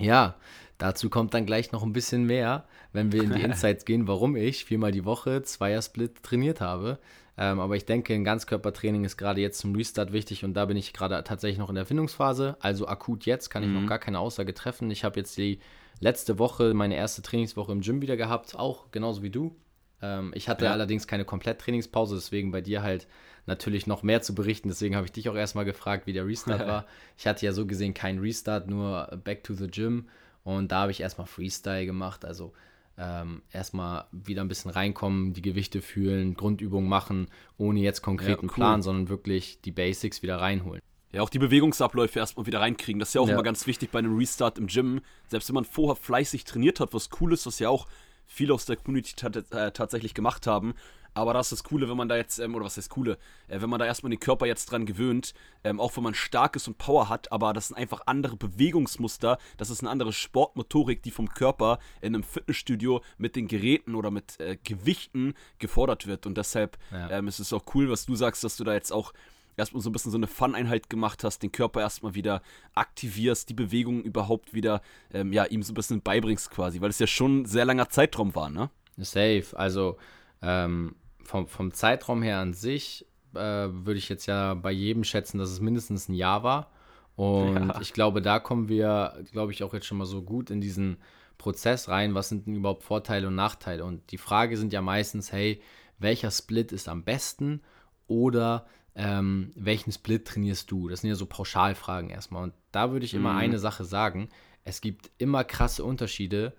ja, 0.00 0.36
dazu 0.78 1.10
kommt 1.10 1.34
dann 1.34 1.46
gleich 1.46 1.72
noch 1.72 1.82
ein 1.82 1.92
bisschen 1.92 2.24
mehr, 2.24 2.64
wenn 2.92 3.12
wir 3.12 3.22
in 3.22 3.32
die 3.32 3.42
Insights 3.44 3.84
gehen, 3.84 4.08
warum 4.08 4.36
ich 4.36 4.64
viermal 4.64 4.92
die 4.92 5.04
Woche 5.04 5.42
Zweiersplit 5.42 6.22
trainiert 6.22 6.60
habe. 6.60 6.98
Ähm, 7.36 7.60
aber 7.60 7.76
ich 7.76 7.84
denke, 7.84 8.14
ein 8.14 8.24
Ganzkörpertraining 8.24 9.04
ist 9.04 9.16
gerade 9.16 9.40
jetzt 9.40 9.60
zum 9.60 9.74
Restart 9.74 10.12
wichtig 10.12 10.44
und 10.44 10.54
da 10.54 10.64
bin 10.64 10.76
ich 10.76 10.92
gerade 10.92 11.22
tatsächlich 11.22 11.58
noch 11.58 11.68
in 11.68 11.76
der 11.76 11.82
Erfindungsphase. 11.82 12.56
Also 12.60 12.88
akut 12.88 13.26
jetzt 13.26 13.48
kann 13.48 13.62
ich 13.62 13.68
mhm. 13.68 13.82
noch 13.82 13.88
gar 13.88 14.00
keine 14.00 14.18
Aussage 14.18 14.54
treffen. 14.54 14.90
Ich 14.90 15.04
habe 15.04 15.20
jetzt 15.20 15.36
die 15.36 15.60
letzte 16.00 16.40
Woche 16.40 16.74
meine 16.74 16.96
erste 16.96 17.22
Trainingswoche 17.22 17.70
im 17.70 17.80
Gym 17.80 18.02
wieder 18.02 18.16
gehabt, 18.16 18.56
auch 18.56 18.90
genauso 18.90 19.22
wie 19.22 19.30
du. 19.30 19.54
Ähm, 20.02 20.32
ich 20.34 20.48
hatte 20.48 20.64
ja. 20.64 20.72
allerdings 20.72 21.06
keine 21.06 21.24
Komplett-Trainingspause, 21.24 22.16
deswegen 22.16 22.50
bei 22.50 22.60
dir 22.60 22.82
halt 22.82 23.06
natürlich 23.48 23.86
noch 23.88 24.04
mehr 24.04 24.22
zu 24.22 24.34
berichten. 24.34 24.68
Deswegen 24.68 24.94
habe 24.94 25.06
ich 25.06 25.12
dich 25.12 25.28
auch 25.28 25.34
erstmal 25.34 25.64
gefragt, 25.64 26.06
wie 26.06 26.12
der 26.12 26.26
Restart 26.26 26.60
war. 26.68 26.86
Ich 27.16 27.26
hatte 27.26 27.44
ja 27.44 27.52
so 27.52 27.66
gesehen 27.66 27.94
keinen 27.94 28.20
Restart, 28.20 28.68
nur 28.68 29.06
Back 29.24 29.42
to 29.42 29.54
the 29.54 29.66
Gym. 29.66 30.06
Und 30.44 30.70
da 30.70 30.82
habe 30.82 30.92
ich 30.92 31.00
erstmal 31.00 31.26
Freestyle 31.26 31.84
gemacht, 31.84 32.24
also 32.24 32.52
ähm, 32.96 33.42
erstmal 33.52 34.06
wieder 34.12 34.42
ein 34.42 34.48
bisschen 34.48 34.70
reinkommen, 34.70 35.32
die 35.32 35.42
Gewichte 35.42 35.82
fühlen, 35.82 36.34
Grundübungen 36.34 36.88
machen, 36.88 37.28
ohne 37.56 37.80
jetzt 37.80 38.02
konkreten 38.02 38.46
ja, 38.46 38.50
cool. 38.50 38.54
Plan, 38.54 38.82
sondern 38.82 39.08
wirklich 39.08 39.60
die 39.60 39.72
Basics 39.72 40.22
wieder 40.22 40.40
reinholen. 40.40 40.80
Ja, 41.12 41.22
auch 41.22 41.30
die 41.30 41.38
Bewegungsabläufe 41.38 42.18
erstmal 42.18 42.46
wieder 42.46 42.60
reinkriegen. 42.60 42.98
Das 42.98 43.08
ist 43.08 43.14
ja 43.14 43.20
auch 43.22 43.28
ja. 43.28 43.34
immer 43.34 43.42
ganz 43.42 43.66
wichtig 43.66 43.90
bei 43.90 43.98
einem 43.98 44.16
Restart 44.16 44.58
im 44.58 44.66
Gym. 44.66 45.00
Selbst 45.26 45.48
wenn 45.48 45.54
man 45.54 45.64
vorher 45.64 45.96
fleißig 45.96 46.44
trainiert 46.44 46.80
hat, 46.80 46.92
was 46.92 47.08
cool 47.20 47.32
ist, 47.32 47.46
was 47.46 47.58
ja 47.58 47.70
auch 47.70 47.86
viele 48.26 48.52
aus 48.52 48.66
der 48.66 48.76
Community 48.76 49.14
äh, 49.50 49.70
tatsächlich 49.70 50.12
gemacht 50.12 50.46
haben. 50.46 50.74
Aber 51.18 51.34
das 51.34 51.52
ist 51.52 51.60
das 51.60 51.64
Coole, 51.64 51.88
wenn 51.88 51.96
man 51.96 52.08
da 52.08 52.16
jetzt, 52.16 52.38
ähm, 52.38 52.54
oder 52.54 52.64
was 52.64 52.76
heißt 52.76 52.90
Coole, 52.90 53.18
äh, 53.48 53.60
wenn 53.60 53.68
man 53.68 53.78
da 53.78 53.86
erstmal 53.86 54.10
den 54.10 54.20
Körper 54.20 54.46
jetzt 54.46 54.66
dran 54.66 54.86
gewöhnt, 54.86 55.34
ähm, 55.64 55.80
auch 55.80 55.96
wenn 55.96 56.04
man 56.04 56.14
stark 56.14 56.56
ist 56.56 56.68
und 56.68 56.78
Power 56.78 57.08
hat, 57.08 57.30
aber 57.32 57.52
das 57.52 57.68
sind 57.68 57.76
einfach 57.76 58.02
andere 58.06 58.36
Bewegungsmuster, 58.36 59.38
das 59.56 59.70
ist 59.70 59.80
eine 59.80 59.90
andere 59.90 60.12
Sportmotorik, 60.12 61.02
die 61.02 61.10
vom 61.10 61.28
Körper 61.28 61.78
in 62.00 62.14
einem 62.14 62.22
Fitnessstudio 62.22 63.02
mit 63.16 63.36
den 63.36 63.48
Geräten 63.48 63.94
oder 63.94 64.10
mit 64.10 64.38
äh, 64.40 64.56
Gewichten 64.62 65.34
gefordert 65.58 66.06
wird. 66.06 66.26
Und 66.26 66.38
deshalb 66.38 66.78
ja. 66.90 67.10
ähm, 67.10 67.28
ist 67.28 67.38
es 67.38 67.52
auch 67.52 67.64
cool, 67.74 67.90
was 67.90 68.06
du 68.06 68.14
sagst, 68.14 68.44
dass 68.44 68.56
du 68.56 68.64
da 68.64 68.72
jetzt 68.72 68.92
auch 68.92 69.12
erstmal 69.58 69.82
so 69.82 69.90
ein 69.90 69.92
bisschen 69.92 70.12
so 70.12 70.18
eine 70.18 70.26
Fun-Einheit 70.26 70.88
gemacht 70.88 71.24
hast, 71.24 71.42
den 71.42 71.52
Körper 71.52 71.80
erstmal 71.80 72.14
wieder 72.14 72.42
aktivierst, 72.74 73.48
die 73.48 73.54
Bewegungen 73.54 74.02
überhaupt 74.02 74.54
wieder, 74.54 74.80
ähm, 75.12 75.32
ja, 75.32 75.44
ihm 75.44 75.62
so 75.62 75.72
ein 75.72 75.74
bisschen 75.74 76.00
beibringst 76.00 76.50
quasi, 76.50 76.80
weil 76.80 76.90
es 76.90 76.98
ja 76.98 77.06
schon 77.06 77.40
ein 77.40 77.44
sehr 77.46 77.64
langer 77.64 77.88
Zeitraum 77.88 78.34
war, 78.34 78.48
ne? 78.48 78.70
Safe, 78.96 79.46
also 79.54 79.96
ähm, 80.42 80.94
vom, 81.28 81.46
vom 81.46 81.74
Zeitraum 81.74 82.22
her 82.22 82.38
an 82.38 82.54
sich 82.54 83.04
äh, 83.34 83.38
würde 83.38 83.98
ich 83.98 84.08
jetzt 84.08 84.24
ja 84.24 84.54
bei 84.54 84.72
jedem 84.72 85.04
schätzen, 85.04 85.38
dass 85.38 85.50
es 85.50 85.60
mindestens 85.60 86.08
ein 86.08 86.14
Jahr 86.14 86.42
war. 86.42 86.70
Und 87.16 87.68
ja. 87.68 87.80
ich 87.82 87.92
glaube, 87.92 88.22
da 88.22 88.38
kommen 88.38 88.70
wir, 88.70 89.22
glaube 89.30 89.52
ich, 89.52 89.62
auch 89.62 89.74
jetzt 89.74 89.84
schon 89.84 89.98
mal 89.98 90.06
so 90.06 90.22
gut 90.22 90.48
in 90.48 90.62
diesen 90.62 90.96
Prozess 91.36 91.90
rein. 91.90 92.14
Was 92.14 92.30
sind 92.30 92.46
denn 92.46 92.54
überhaupt 92.56 92.82
Vorteile 92.82 93.26
und 93.26 93.34
Nachteile? 93.34 93.84
Und 93.84 94.10
die 94.10 94.16
Frage 94.16 94.56
sind 94.56 94.72
ja 94.72 94.80
meistens, 94.80 95.30
hey, 95.30 95.60
welcher 95.98 96.30
Split 96.30 96.72
ist 96.72 96.88
am 96.88 97.04
besten? 97.04 97.60
Oder 98.06 98.66
ähm, 98.94 99.52
welchen 99.54 99.92
Split 99.92 100.26
trainierst 100.26 100.70
du? 100.70 100.88
Das 100.88 101.02
sind 101.02 101.10
ja 101.10 101.16
so 101.16 101.26
Pauschalfragen 101.26 102.08
erstmal. 102.08 102.42
Und 102.44 102.54
da 102.72 102.90
würde 102.90 103.04
ich 103.04 103.12
immer 103.12 103.32
mhm. 103.32 103.38
eine 103.38 103.58
Sache 103.58 103.84
sagen: 103.84 104.30
Es 104.64 104.80
gibt 104.80 105.10
immer 105.18 105.44
krasse 105.44 105.84
Unterschiede, 105.84 106.54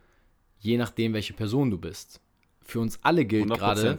je 0.60 0.78
nachdem, 0.78 1.14
welche 1.14 1.34
Person 1.34 1.72
du 1.72 1.80
bist. 1.80 2.22
Für 2.62 2.82
uns 2.82 3.00
alle 3.02 3.26
gilt 3.26 3.50
gerade, 3.50 3.98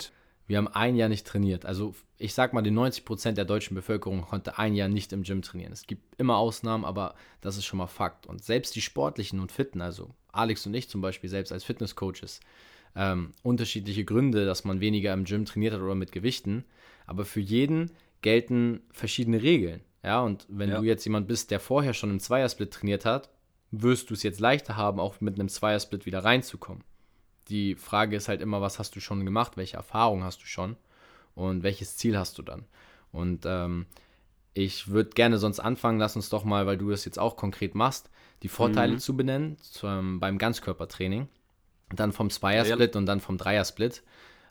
wir 0.51 0.57
haben 0.57 0.67
ein 0.67 0.97
Jahr 0.97 1.09
nicht 1.09 1.29
trainiert. 1.29 1.65
Also 1.65 1.95
ich 2.19 2.35
sag 2.35 2.53
mal, 2.53 2.61
die 2.61 2.73
90 2.73 3.05
Prozent 3.05 3.39
der 3.39 3.45
deutschen 3.45 3.77
Bevölkerung 3.77 4.23
konnte 4.23 4.59
ein 4.59 4.75
Jahr 4.75 4.89
nicht 4.89 5.13
im 5.13 5.23
Gym 5.23 5.43
trainieren. 5.43 5.73
Es 5.73 5.87
gibt 5.87 6.03
immer 6.19 6.39
Ausnahmen, 6.39 6.85
aber 6.85 7.15
das 7.41 7.57
ist 7.57 7.67
schon 7.67 7.79
mal 7.79 7.87
Fakt. 7.87 8.27
Und 8.27 8.43
selbst 8.43 8.75
die 8.75 8.81
Sportlichen 8.81 9.39
und 9.39 9.53
Fitten, 9.53 9.81
also 9.81 10.11
Alex 10.33 10.67
und 10.67 10.75
ich 10.75 10.89
zum 10.89 11.03
Beispiel 11.03 11.31
selbst 11.31 11.53
als 11.53 11.63
Fitnesscoaches, 11.63 12.41
ähm, 12.97 13.31
unterschiedliche 13.45 14.05
Gründe, 14.05 14.45
dass 14.45 14.65
man 14.65 14.81
weniger 14.81 15.15
im 15.15 15.23
Gym 15.23 15.45
trainiert 15.45 15.73
hat 15.73 15.83
oder 15.83 15.95
mit 15.95 16.11
Gewichten. 16.11 16.65
Aber 17.07 17.25
für 17.25 17.39
jeden 17.39 17.93
gelten 18.21 18.81
verschiedene 18.91 19.43
Regeln. 19.43 19.83
Ja, 20.03 20.21
und 20.21 20.47
wenn 20.49 20.71
ja. 20.71 20.81
du 20.81 20.85
jetzt 20.85 21.05
jemand 21.05 21.29
bist, 21.29 21.53
der 21.53 21.61
vorher 21.61 21.95
schon 21.95 22.11
im 22.11 22.19
Zweiersplit 22.19 22.73
trainiert 22.73 23.05
hat, 23.05 23.31
wirst 23.71 24.11
du 24.11 24.15
es 24.15 24.25
jetzt 24.25 24.41
leichter 24.41 24.77
haben, 24.77 24.99
auch 24.99 25.21
mit 25.21 25.39
einem 25.39 25.49
Zweiersplit 25.49 26.07
wieder 26.07 26.25
reinzukommen. 26.25 26.83
Die 27.51 27.75
Frage 27.75 28.17
ist 28.17 28.29
halt 28.29 28.41
immer, 28.41 28.61
was 28.61 28.79
hast 28.79 28.97
du 28.97 29.01
schon 29.01 29.25
gemacht, 29.25 29.57
welche 29.57 29.77
Erfahrung 29.77 30.25
hast 30.25 30.41
du 30.41 30.47
schon 30.47 30.77
und 31.35 31.63
welches 31.63 31.97
Ziel 31.97 32.17
hast 32.17 32.39
du 32.39 32.43
dann? 32.43 32.65
Und 33.13 33.45
ähm, 33.45 33.87
ich 34.55 34.89
würde 34.89 35.11
gerne 35.11 35.39
sonst 35.39 35.61
anfangen, 35.61 35.99
lass 35.99 36.17
uns 36.17 36.29
doch 36.29 36.45
mal, 36.45 36.67
weil 36.67 36.79
du 36.79 36.91
das 36.91 37.05
jetzt 37.05 37.19
auch 37.19 37.37
konkret 37.37 37.75
machst, 37.75 38.09
die 38.43 38.49
Vorteile 38.49 38.95
mhm. 38.95 38.99
zu 38.99 39.17
benennen 39.17 39.57
zum, 39.61 40.21
beim 40.21 40.39
Ganzkörpertraining, 40.39 41.29
dann 41.95 42.13
vom 42.13 42.31
Zweiersplit 42.31 42.95
ja. 42.95 42.99
und 42.99 43.07
dann 43.07 43.21
vom 43.21 43.37
Dreiersplit. 43.37 44.03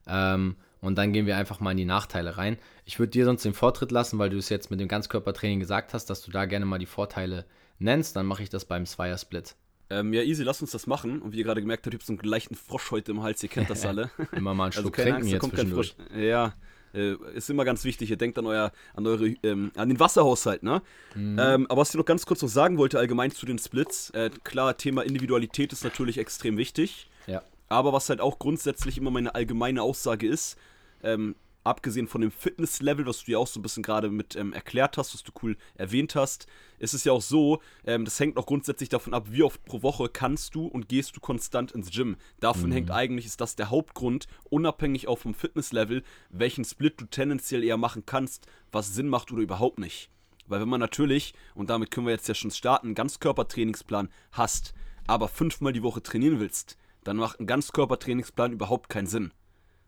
Ähm, 0.06 0.56
und 0.82 0.98
dann 0.98 1.12
gehen 1.12 1.26
wir 1.26 1.38
einfach 1.38 1.60
mal 1.60 1.72
in 1.72 1.78
die 1.78 1.86
Nachteile 1.86 2.38
rein. 2.38 2.58
Ich 2.86 3.00
würde 3.00 3.12
dir 3.12 3.26
sonst 3.26 3.44
den 3.44 3.54
Vortritt 3.54 3.92
lassen, 3.92 4.18
weil 4.18 4.30
du 4.30 4.38
es 4.38 4.50
jetzt 4.50 4.72
mit 4.72 4.80
dem 4.80 4.88
Ganzkörpertraining 4.88 5.60
gesagt 5.60 5.94
hast, 5.94 6.06
dass 6.10 6.22
du 6.22 6.32
da 6.32 6.46
gerne 6.46 6.66
mal 6.66 6.80
die 6.80 6.86
Vorteile 6.86 7.46
nennst. 7.80 8.16
Dann 8.16 8.26
mache 8.26 8.44
ich 8.44 8.50
das 8.50 8.66
beim 8.66 8.86
Zweier-Split. 8.86 9.56
Ähm, 9.90 10.14
ja, 10.14 10.22
easy, 10.22 10.44
lass 10.44 10.62
uns 10.62 10.72
das 10.72 10.88
machen. 10.88 11.22
Und 11.22 11.34
wie 11.34 11.38
ihr 11.38 11.44
gerade 11.44 11.62
gemerkt 11.62 11.86
habt, 11.86 11.94
ich 11.94 12.00
habe 12.00 12.06
so 12.06 12.14
einen 12.14 12.30
leichten 12.30 12.56
Frosch 12.56 12.92
heute 12.92 13.12
im 13.12 13.24
Hals, 13.24 13.42
ihr 13.42 13.50
kennt 13.50 13.70
das 13.70 13.86
alle. 13.86 14.12
immer 14.32 14.54
mal 14.54 14.66
einen 14.66 14.72
also 14.72 14.82
Schluck 14.82 15.00
also 15.00 15.10
trinken 15.10 15.22
Angst, 15.22 15.32
jetzt 15.32 15.50
zwischendurch. 15.50 15.96
Ja, 16.16 16.54
äh, 16.94 17.16
ist 17.34 17.50
immer 17.50 17.66
ganz 17.66 17.84
wichtig. 17.84 18.10
Ihr 18.10 18.18
denkt 18.18 18.38
an 18.38 18.46
euer, 18.46 18.72
an 18.94 19.08
eure, 19.08 19.28
ähm, 19.44 19.72
an 19.76 19.90
den 19.90 20.00
Wasserhaushalt, 20.00 20.64
ne? 20.64 20.82
Mhm. 21.16 21.38
Ähm, 21.40 21.68
aber 21.70 21.82
was 21.82 21.90
ich 21.90 21.96
noch 21.96 22.06
ganz 22.06 22.26
kurz 22.26 22.42
noch 22.42 22.50
sagen 22.50 22.78
wollte, 22.78 23.00
allgemein 23.00 23.32
zu 23.32 23.46
den 23.46 23.60
Splits, 23.60 24.10
äh, 24.12 24.30
klar, 24.44 24.78
Thema 24.78 25.04
Individualität 25.04 25.74
ist 25.74 25.84
natürlich 25.84 26.18
extrem 26.18 26.58
wichtig. 26.58 27.10
Ja. 27.28 27.44
Aber 27.68 27.94
was 27.94 28.10
halt 28.10 28.22
auch 28.22 28.40
grundsätzlich 28.40 28.98
immer 28.98 29.12
meine 29.12 29.36
allgemeine 29.36 29.82
Aussage 29.82 30.28
ist, 30.28 30.58
ähm, 31.04 31.36
abgesehen 31.64 32.08
von 32.08 32.22
dem 32.22 32.32
Fitnesslevel, 32.32 33.06
was 33.06 33.24
du 33.24 33.32
ja 33.32 33.38
auch 33.38 33.48
so 33.48 33.60
ein 33.60 33.64
bisschen 33.64 33.84
gerade 33.84 34.10
mit 34.10 34.36
ähm, 34.36 34.54
erklärt 34.54 34.98
hast, 34.98 35.14
was 35.14 35.24
du 35.24 35.32
cool 35.44 35.58
erwähnt 35.76 36.16
hast, 36.16 36.48
ist 36.80 36.94
es 36.94 37.04
ja 37.04 37.12
auch 37.12 37.22
so, 37.22 37.62
ähm, 37.86 38.06
das 38.06 38.20
hängt 38.20 38.38
auch 38.38 38.46
grundsätzlich 38.46 38.90
davon 38.90 39.14
ab, 39.14 39.28
wie 39.30 39.44
oft 39.44 39.64
pro 39.66 39.82
Woche 39.84 40.10
kannst 40.10 40.56
du 40.56 40.66
und 40.66 40.90
gehst 40.90 41.16
du 41.16 41.20
konstant 41.20 41.72
ins 41.72 41.92
Gym. 41.92 42.18
Davon 42.40 42.70
mhm. 42.70 42.74
hängt 42.74 42.92
eigentlich, 42.92 43.26
ist 43.26 43.42
das 43.42 43.56
der 43.56 43.70
Hauptgrund, 43.70 44.28
unabhängig 44.50 45.08
auch 45.08 45.20
vom 45.20 45.34
Fitnesslevel, 45.34 46.04
welchen 46.30 46.66
Split 46.66 47.00
du 47.00 47.06
tendenziell 47.06 47.64
eher 47.64 47.78
machen 47.78 48.04
kannst, 48.06 48.48
was 48.72 48.94
Sinn 48.94 49.08
macht 49.08 49.32
oder 49.32 49.42
überhaupt 49.42 49.80
nicht. 49.80 50.10
Weil 50.48 50.62
wenn 50.62 50.70
man 50.70 50.80
natürlich, 50.80 51.34
und 51.54 51.70
damit 51.70 51.92
können 51.92 52.08
wir 52.08 52.14
jetzt 52.14 52.28
ja 52.28 52.34
schon 52.34 52.52
starten, 52.52 52.88
einen 52.88 52.96
Ganzkörpertrainingsplan 52.96 54.10
hast, 54.32 54.74
aber 55.06 55.28
fünfmal 55.28 55.74
die 55.74 55.84
Woche 55.84 56.02
trainieren 56.02 56.40
willst, 56.40 56.78
dann 57.04 57.18
macht 57.18 57.40
ein 57.40 57.48
Ganzkörpertrainingsplan 57.48 58.54
überhaupt 58.54 58.90
keinen 58.90 59.08
Sinn. 59.08 59.32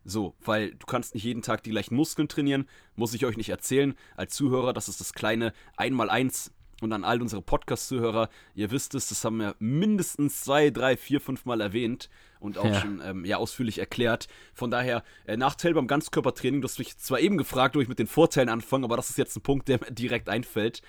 So, 0.04 0.34
weil 0.44 0.72
du 0.74 0.86
kannst 0.86 1.14
nicht 1.14 1.24
jeden 1.24 1.42
Tag 1.42 1.62
die 1.62 1.70
gleichen 1.70 1.94
Muskeln 1.94 2.28
trainieren, 2.28 2.68
muss 2.96 3.14
ich 3.14 3.24
euch 3.24 3.36
nicht 3.36 3.50
erzählen. 3.50 3.94
Als 4.16 4.34
Zuhörer, 4.34 4.72
das 4.72 4.88
ist 4.88 5.00
das 5.00 5.12
kleine 5.12 5.52
Einmaleins 5.76 6.52
und 6.80 6.92
an 6.92 7.04
all 7.04 7.22
unsere 7.22 7.42
Podcast-Zuhörer, 7.42 8.28
ihr 8.54 8.70
wisst 8.70 8.94
es, 8.94 9.08
das 9.08 9.24
haben 9.24 9.38
wir 9.38 9.54
mindestens 9.60 10.42
zwei, 10.42 10.70
drei, 10.70 10.96
vier, 10.96 11.20
fünf 11.20 11.44
Mal 11.44 11.60
erwähnt 11.60 12.10
und 12.40 12.58
auch 12.58 12.64
ja. 12.64 12.80
schon 12.80 13.00
ähm, 13.04 13.24
ja, 13.24 13.36
ausführlich 13.36 13.78
erklärt. 13.78 14.26
Von 14.52 14.70
daher, 14.70 15.04
äh, 15.24 15.36
Nachteil 15.36 15.74
beim 15.74 15.86
Ganzkörpertraining, 15.86 16.60
du 16.60 16.66
hast 16.66 16.80
mich 16.80 16.98
zwar 16.98 17.20
eben 17.20 17.38
gefragt, 17.38 17.76
ob 17.76 17.82
ich 17.82 17.88
mit 17.88 18.00
den 18.00 18.08
Vorteilen 18.08 18.48
anfange, 18.48 18.84
aber 18.84 18.96
das 18.96 19.10
ist 19.10 19.18
jetzt 19.18 19.36
ein 19.36 19.42
Punkt, 19.42 19.68
der 19.68 19.78
mir 19.78 19.92
direkt 19.92 20.28
einfällt. 20.28 20.82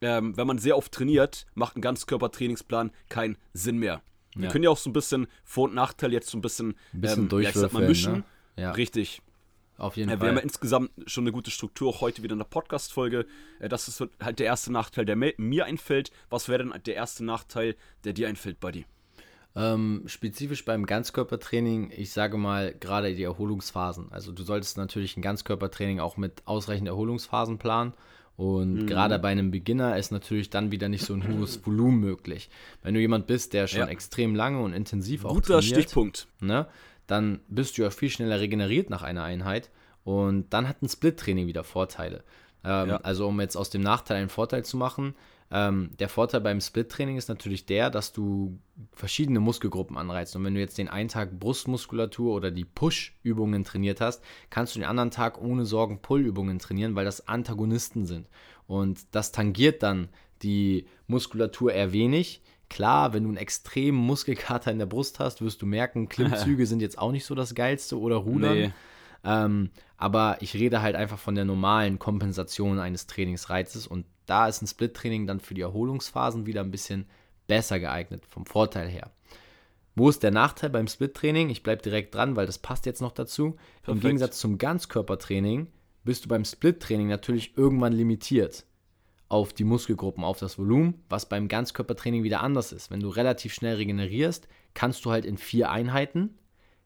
Ähm, 0.00 0.36
wenn 0.36 0.46
man 0.46 0.58
sehr 0.58 0.76
oft 0.76 0.92
trainiert, 0.92 1.46
macht 1.54 1.76
ein 1.76 1.80
Ganzkörpertrainingsplan 1.80 2.92
keinen 3.08 3.36
Sinn 3.52 3.78
mehr. 3.78 4.02
Wir 4.34 4.48
können 4.48 4.64
ja 4.64 4.70
auch 4.70 4.78
so 4.78 4.88
ein 4.88 4.94
bisschen 4.94 5.26
Vor- 5.44 5.64
und 5.64 5.74
Nachteil 5.74 6.12
jetzt 6.12 6.30
so 6.30 6.38
ein 6.38 6.40
bisschen, 6.40 6.74
ein 6.94 7.00
bisschen 7.00 7.28
ähm, 7.30 7.42
ja, 7.42 7.50
ich 7.50 7.54
sag 7.54 7.72
mal, 7.72 7.86
mischen. 7.86 8.12
Ne? 8.12 8.24
Ja. 8.56 8.72
Richtig. 8.72 9.22
Auf 9.78 9.96
jeden 9.96 10.10
äh, 10.10 10.12
Fall. 10.12 10.20
Wir 10.20 10.28
haben 10.28 10.36
ja 10.36 10.42
insgesamt 10.42 10.90
schon 11.06 11.24
eine 11.24 11.32
gute 11.32 11.50
Struktur, 11.50 11.88
auch 11.88 12.00
heute 12.00 12.22
wieder 12.22 12.34
in 12.34 12.38
der 12.38 12.46
Podcast-Folge. 12.46 13.26
Äh, 13.58 13.68
das 13.68 13.88
ist 13.88 14.04
halt 14.20 14.38
der 14.38 14.46
erste 14.46 14.72
Nachteil, 14.72 15.04
der 15.04 15.16
mir 15.16 15.64
einfällt. 15.64 16.12
Was 16.30 16.48
wäre 16.48 16.64
denn 16.64 16.74
der 16.84 16.94
erste 16.94 17.24
Nachteil, 17.24 17.76
der 18.04 18.12
dir 18.12 18.28
einfällt, 18.28 18.60
Buddy? 18.60 18.86
Ähm, 19.54 20.04
spezifisch 20.06 20.64
beim 20.64 20.86
Ganzkörpertraining, 20.86 21.92
ich 21.94 22.12
sage 22.12 22.38
mal 22.38 22.74
gerade 22.78 23.14
die 23.14 23.22
Erholungsphasen. 23.22 24.10
Also 24.10 24.32
du 24.32 24.44
solltest 24.44 24.78
natürlich 24.78 25.16
ein 25.16 25.22
Ganzkörpertraining 25.22 26.00
auch 26.00 26.16
mit 26.16 26.42
ausreichend 26.46 26.88
Erholungsphasen 26.88 27.58
planen. 27.58 27.92
Und 28.36 28.74
mhm. 28.74 28.86
gerade 28.86 29.18
bei 29.18 29.28
einem 29.28 29.50
Beginner 29.50 29.98
ist 29.98 30.10
natürlich 30.10 30.48
dann 30.48 30.72
wieder 30.72 30.88
nicht 30.88 31.04
so 31.04 31.12
ein 31.12 31.28
hohes 31.28 31.64
Volumen 31.66 32.00
möglich. 32.00 32.48
Wenn 32.82 32.94
du 32.94 33.00
jemand 33.00 33.26
bist, 33.26 33.52
der 33.52 33.66
schon 33.66 33.80
ja. 33.80 33.86
extrem 33.88 34.34
lange 34.34 34.62
und 34.62 34.72
intensiv 34.72 35.26
auch 35.26 35.34
Guter 35.34 35.60
trainiert, 35.60 35.64
Stichpunkt. 35.64 36.28
Ne, 36.40 36.66
dann 37.12 37.40
bist 37.46 37.76
du 37.76 37.82
ja 37.82 37.90
viel 37.90 38.08
schneller 38.08 38.40
regeneriert 38.40 38.88
nach 38.88 39.02
einer 39.02 39.22
Einheit 39.22 39.70
und 40.02 40.48
dann 40.54 40.66
hat 40.66 40.80
ein 40.80 40.88
Split-Training 40.88 41.46
wieder 41.46 41.62
Vorteile. 41.62 42.24
Ähm, 42.64 42.88
ja. 42.88 42.96
Also 43.02 43.28
um 43.28 43.38
jetzt 43.38 43.54
aus 43.54 43.68
dem 43.68 43.82
Nachteil 43.82 44.16
einen 44.16 44.30
Vorteil 44.30 44.64
zu 44.64 44.78
machen, 44.78 45.14
ähm, 45.50 45.90
der 45.98 46.08
Vorteil 46.08 46.40
beim 46.40 46.62
Split-Training 46.62 47.18
ist 47.18 47.28
natürlich 47.28 47.66
der, 47.66 47.90
dass 47.90 48.14
du 48.14 48.58
verschiedene 48.92 49.40
Muskelgruppen 49.40 49.98
anreizt. 49.98 50.34
Und 50.34 50.44
wenn 50.44 50.54
du 50.54 50.60
jetzt 50.60 50.78
den 50.78 50.88
einen 50.88 51.10
Tag 51.10 51.38
Brustmuskulatur 51.38 52.32
oder 52.32 52.50
die 52.50 52.64
Push-Übungen 52.64 53.62
trainiert 53.62 54.00
hast, 54.00 54.24
kannst 54.48 54.74
du 54.74 54.80
den 54.80 54.88
anderen 54.88 55.10
Tag 55.10 55.38
ohne 55.38 55.66
Sorgen 55.66 56.00
Pull-Übungen 56.00 56.58
trainieren, 56.58 56.94
weil 56.94 57.04
das 57.04 57.28
Antagonisten 57.28 58.06
sind. 58.06 58.26
Und 58.66 59.14
das 59.14 59.32
tangiert 59.32 59.82
dann 59.82 60.08
die 60.42 60.86
Muskulatur 61.08 61.74
eher 61.74 61.92
wenig, 61.92 62.40
Klar, 62.72 63.12
wenn 63.12 63.24
du 63.24 63.28
einen 63.28 63.36
extremen 63.36 63.98
Muskelkater 63.98 64.72
in 64.72 64.78
der 64.78 64.86
Brust 64.86 65.18
hast, 65.18 65.42
wirst 65.42 65.60
du 65.60 65.66
merken, 65.66 66.08
Klimmzüge 66.08 66.64
sind 66.68 66.80
jetzt 66.80 66.96
auch 66.96 67.12
nicht 67.12 67.26
so 67.26 67.34
das 67.34 67.54
Geilste 67.54 68.00
oder 68.00 68.16
Rudern. 68.16 68.54
Nee. 68.54 68.72
Ähm, 69.24 69.68
aber 69.98 70.38
ich 70.40 70.54
rede 70.54 70.80
halt 70.80 70.96
einfach 70.96 71.18
von 71.18 71.34
der 71.34 71.44
normalen 71.44 71.98
Kompensation 71.98 72.78
eines 72.78 73.06
Trainingsreizes 73.06 73.86
und 73.86 74.06
da 74.24 74.48
ist 74.48 74.62
ein 74.62 74.66
Split-Training 74.66 75.26
dann 75.26 75.40
für 75.40 75.52
die 75.52 75.60
Erholungsphasen 75.60 76.46
wieder 76.46 76.62
ein 76.62 76.70
bisschen 76.70 77.04
besser 77.46 77.78
geeignet, 77.78 78.24
vom 78.26 78.46
Vorteil 78.46 78.88
her. 78.88 79.10
Wo 79.94 80.08
ist 80.08 80.22
der 80.22 80.30
Nachteil 80.30 80.70
beim 80.70 80.88
Split-Training? 80.88 81.50
Ich 81.50 81.62
bleibe 81.62 81.82
direkt 81.82 82.14
dran, 82.14 82.36
weil 82.36 82.46
das 82.46 82.56
passt 82.56 82.86
jetzt 82.86 83.02
noch 83.02 83.12
dazu. 83.12 83.50
Perfekt. 83.82 83.88
Im 83.88 84.00
Gegensatz 84.00 84.38
zum 84.38 84.56
Ganzkörpertraining 84.56 85.66
bist 86.04 86.24
du 86.24 86.28
beim 86.30 86.46
Split-Training 86.46 87.08
natürlich 87.08 87.58
irgendwann 87.58 87.92
limitiert 87.92 88.64
auf 89.32 89.54
die 89.54 89.64
Muskelgruppen, 89.64 90.24
auf 90.24 90.38
das 90.38 90.58
Volumen, 90.58 91.02
was 91.08 91.26
beim 91.26 91.48
Ganzkörpertraining 91.48 92.22
wieder 92.22 92.42
anders 92.42 92.70
ist. 92.70 92.90
Wenn 92.90 93.00
du 93.00 93.08
relativ 93.08 93.54
schnell 93.54 93.76
regenerierst, 93.76 94.46
kannst 94.74 95.06
du 95.06 95.10
halt 95.10 95.24
in 95.24 95.38
vier 95.38 95.70
Einheiten 95.70 96.34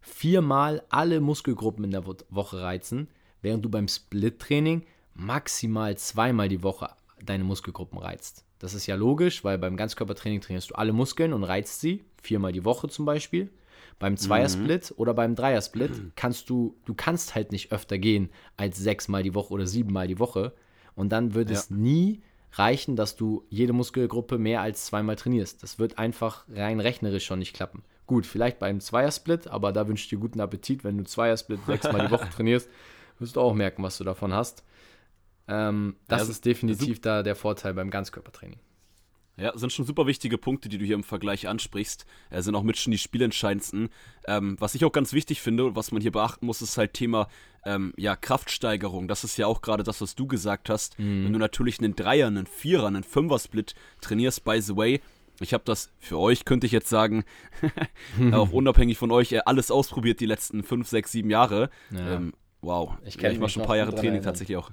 viermal 0.00 0.84
alle 0.88 1.20
Muskelgruppen 1.20 1.82
in 1.82 1.90
der 1.90 2.06
Woche 2.06 2.60
reizen, 2.60 3.08
während 3.42 3.64
du 3.64 3.68
beim 3.68 3.88
Split-Training 3.88 4.84
maximal 5.14 5.98
zweimal 5.98 6.48
die 6.48 6.62
Woche 6.62 6.90
deine 7.24 7.42
Muskelgruppen 7.42 7.98
reizt. 7.98 8.44
Das 8.60 8.74
ist 8.74 8.86
ja 8.86 8.94
logisch, 8.94 9.42
weil 9.42 9.58
beim 9.58 9.76
Ganzkörpertraining 9.76 10.40
trainierst 10.40 10.70
du 10.70 10.76
alle 10.76 10.92
Muskeln 10.92 11.32
und 11.32 11.42
reizt 11.42 11.80
sie, 11.80 12.04
viermal 12.22 12.52
die 12.52 12.64
Woche 12.64 12.88
zum 12.88 13.06
Beispiel. 13.06 13.50
Beim 13.98 14.16
Zweiersplit 14.16 14.92
mhm. 14.92 14.96
oder 14.98 15.14
beim 15.14 15.34
Dreiersplit 15.34 15.90
mhm. 15.90 16.12
kannst 16.14 16.48
du, 16.48 16.76
du 16.84 16.94
kannst 16.94 17.34
halt 17.34 17.50
nicht 17.50 17.72
öfter 17.72 17.98
gehen 17.98 18.30
als 18.56 18.78
sechsmal 18.78 19.24
die 19.24 19.34
Woche 19.34 19.52
oder 19.52 19.66
siebenmal 19.66 20.06
die 20.06 20.20
Woche. 20.20 20.52
Und 20.94 21.10
dann 21.10 21.34
wird 21.34 21.50
ja. 21.50 21.56
es 21.56 21.70
nie 21.70 22.22
reichen, 22.58 22.96
dass 22.96 23.16
du 23.16 23.44
jede 23.48 23.72
Muskelgruppe 23.72 24.38
mehr 24.38 24.60
als 24.60 24.86
zweimal 24.86 25.16
trainierst. 25.16 25.62
Das 25.62 25.78
wird 25.78 25.98
einfach 25.98 26.44
rein 26.48 26.80
rechnerisch 26.80 27.26
schon 27.26 27.38
nicht 27.38 27.54
klappen. 27.54 27.82
Gut, 28.06 28.26
vielleicht 28.26 28.58
beim 28.58 28.80
Zweiersplit, 28.80 29.48
aber 29.48 29.72
da 29.72 29.88
wünsche 29.88 30.04
ich 30.04 30.08
dir 30.08 30.18
guten 30.18 30.40
Appetit. 30.40 30.84
Wenn 30.84 30.98
du 30.98 31.04
Zweiersplit 31.04 31.64
sechsmal 31.66 32.06
die 32.06 32.10
Woche 32.10 32.28
trainierst, 32.34 32.68
wirst 33.18 33.36
du 33.36 33.40
auch 33.40 33.54
merken, 33.54 33.82
was 33.82 33.98
du 33.98 34.04
davon 34.04 34.32
hast. 34.32 34.64
Ähm, 35.48 35.96
das 36.08 36.24
ja, 36.24 36.30
ist 36.30 36.44
definitiv 36.44 37.00
da 37.00 37.22
der 37.22 37.36
Vorteil 37.36 37.74
beim 37.74 37.90
Ganzkörpertraining. 37.90 38.58
Ja, 39.38 39.56
sind 39.56 39.70
schon 39.70 39.84
super 39.84 40.06
wichtige 40.06 40.38
Punkte, 40.38 40.68
die 40.70 40.78
du 40.78 40.84
hier 40.84 40.94
im 40.94 41.04
Vergleich 41.04 41.46
ansprichst. 41.46 42.06
Äh, 42.30 42.40
sind 42.40 42.54
auch 42.54 42.62
mit 42.62 42.78
schon 42.78 42.90
die 42.90 42.98
spielentscheidendsten. 42.98 43.90
Ähm, 44.26 44.56
was 44.58 44.74
ich 44.74 44.84
auch 44.84 44.92
ganz 44.92 45.12
wichtig 45.12 45.42
finde 45.42 45.66
und 45.66 45.76
was 45.76 45.92
man 45.92 46.00
hier 46.00 46.12
beachten 46.12 46.46
muss, 46.46 46.62
ist 46.62 46.78
halt 46.78 46.94
Thema 46.94 47.28
ähm, 47.64 47.92
ja, 47.98 48.16
Kraftsteigerung. 48.16 49.08
Das 49.08 49.24
ist 49.24 49.36
ja 49.36 49.46
auch 49.46 49.60
gerade 49.60 49.82
das, 49.82 50.00
was 50.00 50.14
du 50.14 50.26
gesagt 50.26 50.70
hast. 50.70 50.98
Mhm. 50.98 51.24
Wenn 51.24 51.32
du 51.34 51.38
natürlich 51.38 51.78
einen 51.80 51.94
Dreier, 51.94 52.28
einen 52.28 52.46
Vierer, 52.46 52.86
einen 52.86 53.04
Fünfer-Split 53.04 53.74
trainierst, 54.00 54.42
by 54.44 54.60
the 54.60 54.74
way, 54.74 55.00
ich 55.40 55.52
habe 55.52 55.64
das 55.66 55.90
für 55.98 56.18
euch, 56.18 56.46
könnte 56.46 56.66
ich 56.66 56.72
jetzt 56.72 56.88
sagen, 56.88 57.24
auch 58.32 58.50
unabhängig 58.52 58.96
von 58.96 59.10
euch, 59.10 59.32
äh, 59.32 59.40
alles 59.44 59.70
ausprobiert 59.70 60.20
die 60.20 60.26
letzten 60.26 60.62
fünf, 60.62 60.88
sechs, 60.88 61.12
sieben 61.12 61.28
Jahre. 61.28 61.68
Ja. 61.90 62.14
Ähm, 62.14 62.32
wow. 62.62 62.96
Ich, 63.04 63.20
ja, 63.20 63.30
ich 63.30 63.38
mache 63.38 63.50
schon 63.50 63.62
ein 63.62 63.68
paar 63.68 63.76
Jahre 63.76 63.94
Training 63.94 64.22
tatsächlich 64.22 64.56
auch. 64.56 64.70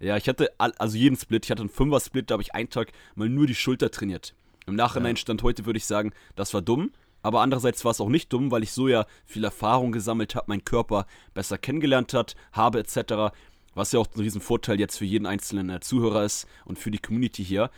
Ja, 0.00 0.16
ich 0.16 0.28
hatte 0.28 0.50
also 0.58 0.96
jeden 0.96 1.16
Split. 1.16 1.44
Ich 1.44 1.50
hatte 1.50 1.60
einen 1.60 1.68
Fünfer-Split, 1.68 2.30
da 2.30 2.34
habe 2.34 2.42
ich 2.42 2.54
einen 2.54 2.70
Tag 2.70 2.92
mal 3.14 3.28
nur 3.28 3.46
die 3.46 3.54
Schulter 3.54 3.90
trainiert. 3.90 4.34
Im 4.66 4.74
Nachhinein 4.74 5.16
stand 5.16 5.42
heute, 5.42 5.66
würde 5.66 5.76
ich 5.76 5.84
sagen, 5.84 6.12
das 6.36 6.54
war 6.54 6.62
dumm. 6.62 6.90
Aber 7.22 7.42
andererseits 7.42 7.84
war 7.84 7.90
es 7.90 8.00
auch 8.00 8.08
nicht 8.08 8.32
dumm, 8.32 8.50
weil 8.50 8.62
ich 8.62 8.72
so 8.72 8.88
ja 8.88 9.04
viel 9.26 9.44
Erfahrung 9.44 9.92
gesammelt 9.92 10.34
habe, 10.34 10.46
meinen 10.48 10.64
Körper 10.64 11.06
besser 11.34 11.58
kennengelernt 11.58 12.14
hat, 12.14 12.34
habe 12.52 12.80
etc. 12.80 13.34
Was 13.74 13.92
ja 13.92 14.00
auch 14.00 14.06
ein 14.14 14.20
Riesenvorteil 14.20 14.80
jetzt 14.80 14.96
für 14.96 15.04
jeden 15.04 15.26
einzelnen 15.26 15.68
äh, 15.68 15.80
Zuhörer 15.80 16.24
ist 16.24 16.46
und 16.64 16.78
für 16.78 16.90
die 16.90 16.98
Community 16.98 17.44
hier. 17.44 17.70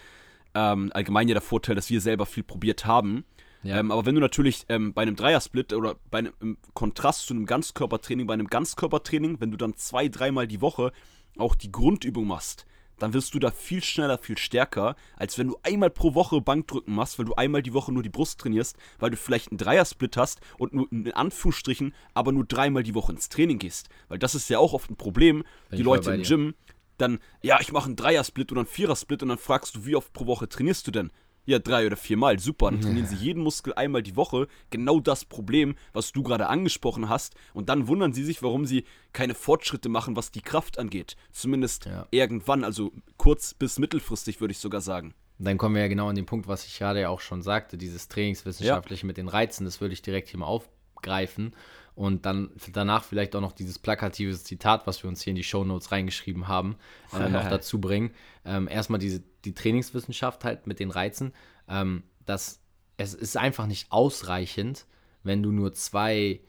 Ähm, 0.55 0.91
allgemein 0.95 1.27
ja 1.27 1.35
der 1.35 1.43
Vorteil, 1.43 1.75
dass 1.75 1.91
wir 1.91 2.01
selber 2.01 2.27
viel 2.27 2.45
probiert 2.45 2.87
haben. 2.87 3.25
Ja. 3.65 3.79
Ähm, 3.79 3.91
aber 3.91 4.07
wenn 4.07 4.15
du 4.15 4.21
natürlich 4.21 4.65
ähm, 4.69 4.93
bei 4.93 5.03
einem 5.03 5.17
Dreiersplit 5.17 5.73
oder 5.73 5.97
bei 6.11 6.19
einem, 6.19 6.33
im 6.41 6.59
Kontrast 6.75 7.27
zu 7.27 7.35
einem 7.35 7.47
Ganzkörpertraining, 7.47 8.27
bei 8.27 8.35
einem 8.35 8.49
Ganzkörpertraining, 8.49 9.41
wenn 9.41 9.51
du 9.51 9.57
dann 9.57 9.77
zwei, 9.77 10.09
dreimal 10.09 10.47
die 10.47 10.61
Woche 10.61 10.93
auch 11.39 11.55
die 11.55 11.73
Grundübung 11.73 12.27
machst, 12.27 12.67
dann 12.99 13.15
wirst 13.15 13.35
du 13.35 13.41
da 13.41 13.51
viel 13.51 13.83
schneller, 13.83 14.17
viel 14.17 14.39
stärker, 14.39 14.95
als 15.17 15.37
wenn 15.37 15.49
du 15.49 15.57
einmal 15.65 15.91
pro 15.91 16.15
Woche 16.15 16.41
Bankdrücken 16.41 16.95
machst, 16.95 17.19
weil 17.19 17.27
du 17.27 17.35
einmal 17.35 17.63
die 17.63 17.73
Woche 17.73 17.93
nur 17.93 18.03
die 18.03 18.09
Brust 18.09 18.39
trainierst, 18.41 18.77
weil 19.01 19.11
du 19.11 19.17
vielleicht 19.17 19.51
einen 19.51 19.59
Dreiersplit 19.59 20.17
hast 20.17 20.41
und 20.57 20.73
nur 20.73 20.87
in 20.93 21.13
Anführungsstrichen 21.13 21.95
aber 22.15 22.31
nur 22.31 22.45
dreimal 22.45 22.85
die 22.85 22.95
Woche 22.95 23.13
ins 23.13 23.29
Training 23.29 23.59
gehst. 23.59 23.89
Weil 24.09 24.21
das 24.21 24.37
ist 24.37 24.49
ja 24.51 24.59
auch 24.61 24.73
oft 24.73 24.89
ein 24.89 24.97
Problem. 24.97 25.45
Bin 25.71 25.79
die 25.79 25.83
Leute 25.83 26.15
im 26.15 26.23
Gym, 26.23 26.55
dann, 26.99 27.19
ja, 27.43 27.61
ich 27.61 27.73
mache 27.73 27.87
einen 27.87 27.97
Dreiersplit 27.97 28.53
oder 28.53 28.61
einen 28.61 28.69
Vierersplit 28.69 29.23
und 29.23 29.31
dann 29.31 29.39
fragst 29.39 29.75
du, 29.75 29.85
wie 29.85 29.97
oft 29.97 30.13
pro 30.13 30.27
Woche 30.27 30.49
trainierst 30.49 30.87
du 30.87 30.93
denn? 30.93 31.11
Ja, 31.45 31.59
drei 31.59 31.87
oder 31.87 31.97
viermal, 31.97 32.39
super. 32.39 32.71
Dann 32.71 32.81
trainieren 32.81 33.07
sie 33.07 33.17
jeden 33.17 33.43
Muskel 33.43 33.75
einmal 33.75 34.03
die 34.03 34.17
Woche. 34.17 34.47
Genau 34.71 35.01
das 35.01 35.25
Problem, 35.25 35.75
was 35.93 36.13
du 36.13 36.23
gerade 36.23 36.49
angesprochen 36.49 37.09
hast. 37.09 37.35
Und 37.53 37.69
dann 37.69 37.89
wundern 37.89 38.13
sie 38.13 38.25
sich, 38.25 38.43
warum 38.43 38.65
sie 38.65 38.85
keine 39.13 39.35
Fortschritte 39.35 39.89
machen, 39.89 40.15
was 40.17 40.31
die 40.31 40.41
Kraft 40.43 40.79
angeht. 40.79 41.17
Zumindest 41.33 41.87
ja. 41.87 42.07
irgendwann, 42.11 42.63
also 42.63 42.93
kurz 43.17 43.55
bis 43.55 43.79
mittelfristig, 43.79 44.41
würde 44.41 44.53
ich 44.53 44.59
sogar 44.59 44.81
sagen. 44.81 45.15
Dann 45.39 45.59
kommen 45.59 45.75
wir 45.75 45.83
ja 45.83 45.89
genau 45.89 46.09
an 46.09 46.15
den 46.15 46.27
Punkt, 46.27 46.47
was 46.47 46.65
ich 46.65 46.79
gerade 46.79 47.01
ja 47.01 47.09
auch 47.09 47.21
schon 47.21 47.43
sagte, 47.43 47.77
dieses 47.77 48.07
Trainingswissenschaftliche 48.07 49.03
ja. 49.03 49.07
mit 49.09 49.17
den 49.17 49.29
Reizen, 49.29 49.65
das 49.65 49.81
würde 49.81 49.95
ich 49.95 50.03
direkt 50.03 50.29
hier 50.29 50.39
mal 50.39 50.47
aufgreifen 50.47 51.55
und 51.95 52.25
dann 52.25 52.51
danach 52.73 53.05
vielleicht 53.05 53.37
auch 53.37 53.41
noch 53.41 53.53
dieses 53.53 53.79
plakative 53.79 54.37
Zitat, 54.39 54.87
was 54.87 55.03
wir 55.03 55.09
uns 55.09 55.23
hier 55.23 55.33
in 55.33 55.37
die 55.37 55.45
Show 55.45 55.65
Notes 55.65 55.93
reingeschrieben 55.93 56.49
haben, 56.49 56.77
äh, 57.13 57.29
noch 57.29 57.49
dazu 57.49 57.81
bringen. 57.81 58.13
Ähm, 58.45 58.69
erstmal 58.69 58.99
diese, 58.99 59.23
die 59.45 59.55
Trainingswissenschaft 59.55 60.45
halt 60.45 60.67
mit 60.67 60.81
den 60.81 60.91
Reizen, 60.91 61.33
ähm, 61.69 62.03
dass 62.25 62.61
es 62.97 63.15
ist 63.15 63.37
einfach 63.37 63.67
nicht 63.67 63.91
ausreichend, 63.91 64.87
wenn 65.23 65.43
du 65.43 65.51
nur 65.51 65.75
zwei, 65.75 66.41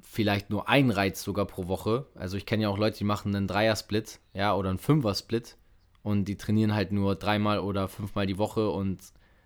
vielleicht 0.00 0.50
nur 0.50 0.68
einen 0.68 0.90
Reiz 0.90 1.22
sogar 1.22 1.46
pro 1.46 1.68
Woche, 1.68 2.06
also 2.14 2.36
ich 2.36 2.46
kenne 2.46 2.64
ja 2.64 2.68
auch 2.68 2.78
Leute, 2.78 2.98
die 2.98 3.04
machen 3.04 3.34
einen 3.34 3.46
Dreier-Split, 3.46 4.20
ja, 4.34 4.54
oder 4.54 4.70
einen 4.70 4.78
Fünfer-Split 4.78 5.56
und 6.02 6.24
die 6.26 6.36
trainieren 6.36 6.74
halt 6.74 6.92
nur 6.92 7.14
dreimal 7.14 7.60
oder 7.60 7.88
fünfmal 7.88 8.26
die 8.26 8.38
Woche 8.38 8.70
und 8.70 9.00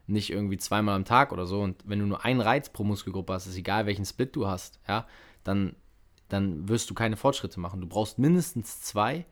nicht 0.06 0.30
irgendwie 0.30 0.58
zweimal 0.58 0.94
am 0.94 1.04
Tag 1.04 1.32
oder 1.32 1.46
so. 1.46 1.60
Und 1.60 1.82
wenn 1.84 1.98
du 1.98 2.06
nur 2.06 2.24
einen 2.24 2.40
Reiz 2.40 2.68
pro 2.68 2.84
Muskelgruppe 2.84 3.32
hast, 3.32 3.46
ist 3.46 3.56
egal, 3.56 3.86
welchen 3.86 4.04
Split 4.04 4.34
du 4.36 4.46
hast, 4.46 4.80
ja, 4.88 5.06
dann, 5.44 5.74
dann 6.28 6.68
wirst 6.68 6.90
du 6.90 6.94
keine 6.94 7.16
Fortschritte 7.16 7.60
machen. 7.60 7.80
Du 7.80 7.86
brauchst 7.86 8.18
mindestens 8.18 8.80
zwei 8.80 9.26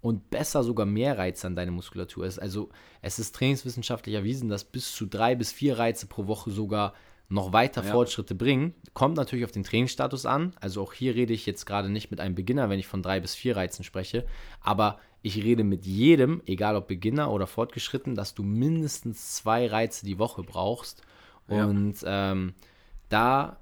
und 0.00 0.30
besser 0.30 0.62
sogar 0.62 0.86
mehr 0.86 1.18
Reize 1.18 1.46
an 1.46 1.56
deine 1.56 1.70
Muskulatur. 1.70 2.24
Also 2.24 2.68
es 3.02 3.18
ist 3.18 3.34
trainingswissenschaftlich 3.34 4.14
erwiesen, 4.14 4.48
dass 4.48 4.64
bis 4.64 4.94
zu 4.94 5.06
drei 5.06 5.34
bis 5.34 5.52
vier 5.52 5.78
Reize 5.78 6.06
pro 6.06 6.26
Woche 6.26 6.50
sogar 6.50 6.94
noch 7.30 7.52
weiter 7.52 7.84
ja. 7.84 7.92
Fortschritte 7.92 8.34
bringen. 8.34 8.74
Kommt 8.94 9.16
natürlich 9.16 9.44
auf 9.44 9.52
den 9.52 9.64
Trainingsstatus 9.64 10.24
an. 10.24 10.54
Also 10.60 10.82
auch 10.82 10.94
hier 10.94 11.14
rede 11.14 11.34
ich 11.34 11.44
jetzt 11.44 11.66
gerade 11.66 11.90
nicht 11.90 12.10
mit 12.10 12.20
einem 12.20 12.34
Beginner, 12.34 12.70
wenn 12.70 12.78
ich 12.78 12.86
von 12.86 13.02
drei 13.02 13.20
bis 13.20 13.34
vier 13.34 13.56
Reizen 13.56 13.84
spreche. 13.84 14.26
Aber 14.60 14.98
ich 15.22 15.42
rede 15.42 15.64
mit 15.64 15.84
jedem, 15.84 16.42
egal 16.46 16.76
ob 16.76 16.88
Beginner 16.88 17.30
oder 17.32 17.46
fortgeschritten, 17.46 18.14
dass 18.14 18.34
du 18.34 18.42
mindestens 18.42 19.34
zwei 19.34 19.66
Reize 19.66 20.06
die 20.06 20.18
Woche 20.18 20.42
brauchst. 20.42 21.02
Ja. 21.48 21.64
Und 21.64 21.96
ähm, 22.04 22.54
da 23.08 23.58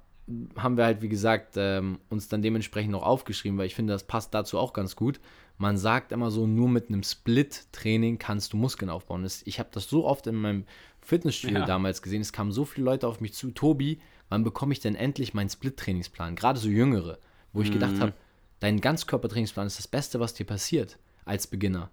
haben 0.57 0.77
wir 0.77 0.85
halt, 0.85 1.01
wie 1.01 1.09
gesagt, 1.09 1.53
ähm, 1.55 1.99
uns 2.09 2.27
dann 2.27 2.41
dementsprechend 2.41 2.91
noch 2.91 3.03
aufgeschrieben, 3.03 3.57
weil 3.57 3.65
ich 3.65 3.75
finde, 3.75 3.93
das 3.93 4.05
passt 4.05 4.33
dazu 4.33 4.59
auch 4.59 4.73
ganz 4.73 4.95
gut. 4.95 5.19
Man 5.57 5.77
sagt 5.77 6.11
immer 6.11 6.29
so, 6.29 6.45
nur 6.45 6.69
mit 6.69 6.89
einem 6.89 7.01
Split-Training 7.01 8.19
kannst 8.19 8.53
du 8.53 8.57
Muskeln 8.57 8.91
aufbauen. 8.91 9.27
Ich 9.45 9.57
habe 9.57 9.69
das 9.71 9.89
so 9.89 10.05
oft 10.05 10.27
in 10.27 10.35
meinem 10.35 10.65
Fitnessstudio 11.01 11.59
ja. 11.59 11.65
damals 11.65 12.01
gesehen. 12.01 12.21
Es 12.21 12.33
kamen 12.33 12.51
so 12.51 12.65
viele 12.65 12.85
Leute 12.85 13.07
auf 13.07 13.21
mich 13.21 13.33
zu, 13.33 13.51
Tobi, 13.51 13.99
wann 14.29 14.43
bekomme 14.43 14.73
ich 14.73 14.81
denn 14.81 14.93
endlich 14.93 15.33
meinen 15.33 15.49
Split-Trainingsplan? 15.49 16.35
Gerade 16.35 16.59
so 16.59 16.67
jüngere, 16.67 17.17
wo 17.53 17.61
ich 17.61 17.69
mhm. 17.69 17.73
gedacht 17.73 17.99
habe, 17.99 18.13
dein 18.59 18.81
Ganzkörpertrainingsplan 18.81 19.65
ist 19.65 19.79
das 19.79 19.87
Beste, 19.87 20.19
was 20.19 20.35
dir 20.35 20.45
passiert 20.45 20.99
als 21.27 21.47
Beginner. 21.47 21.89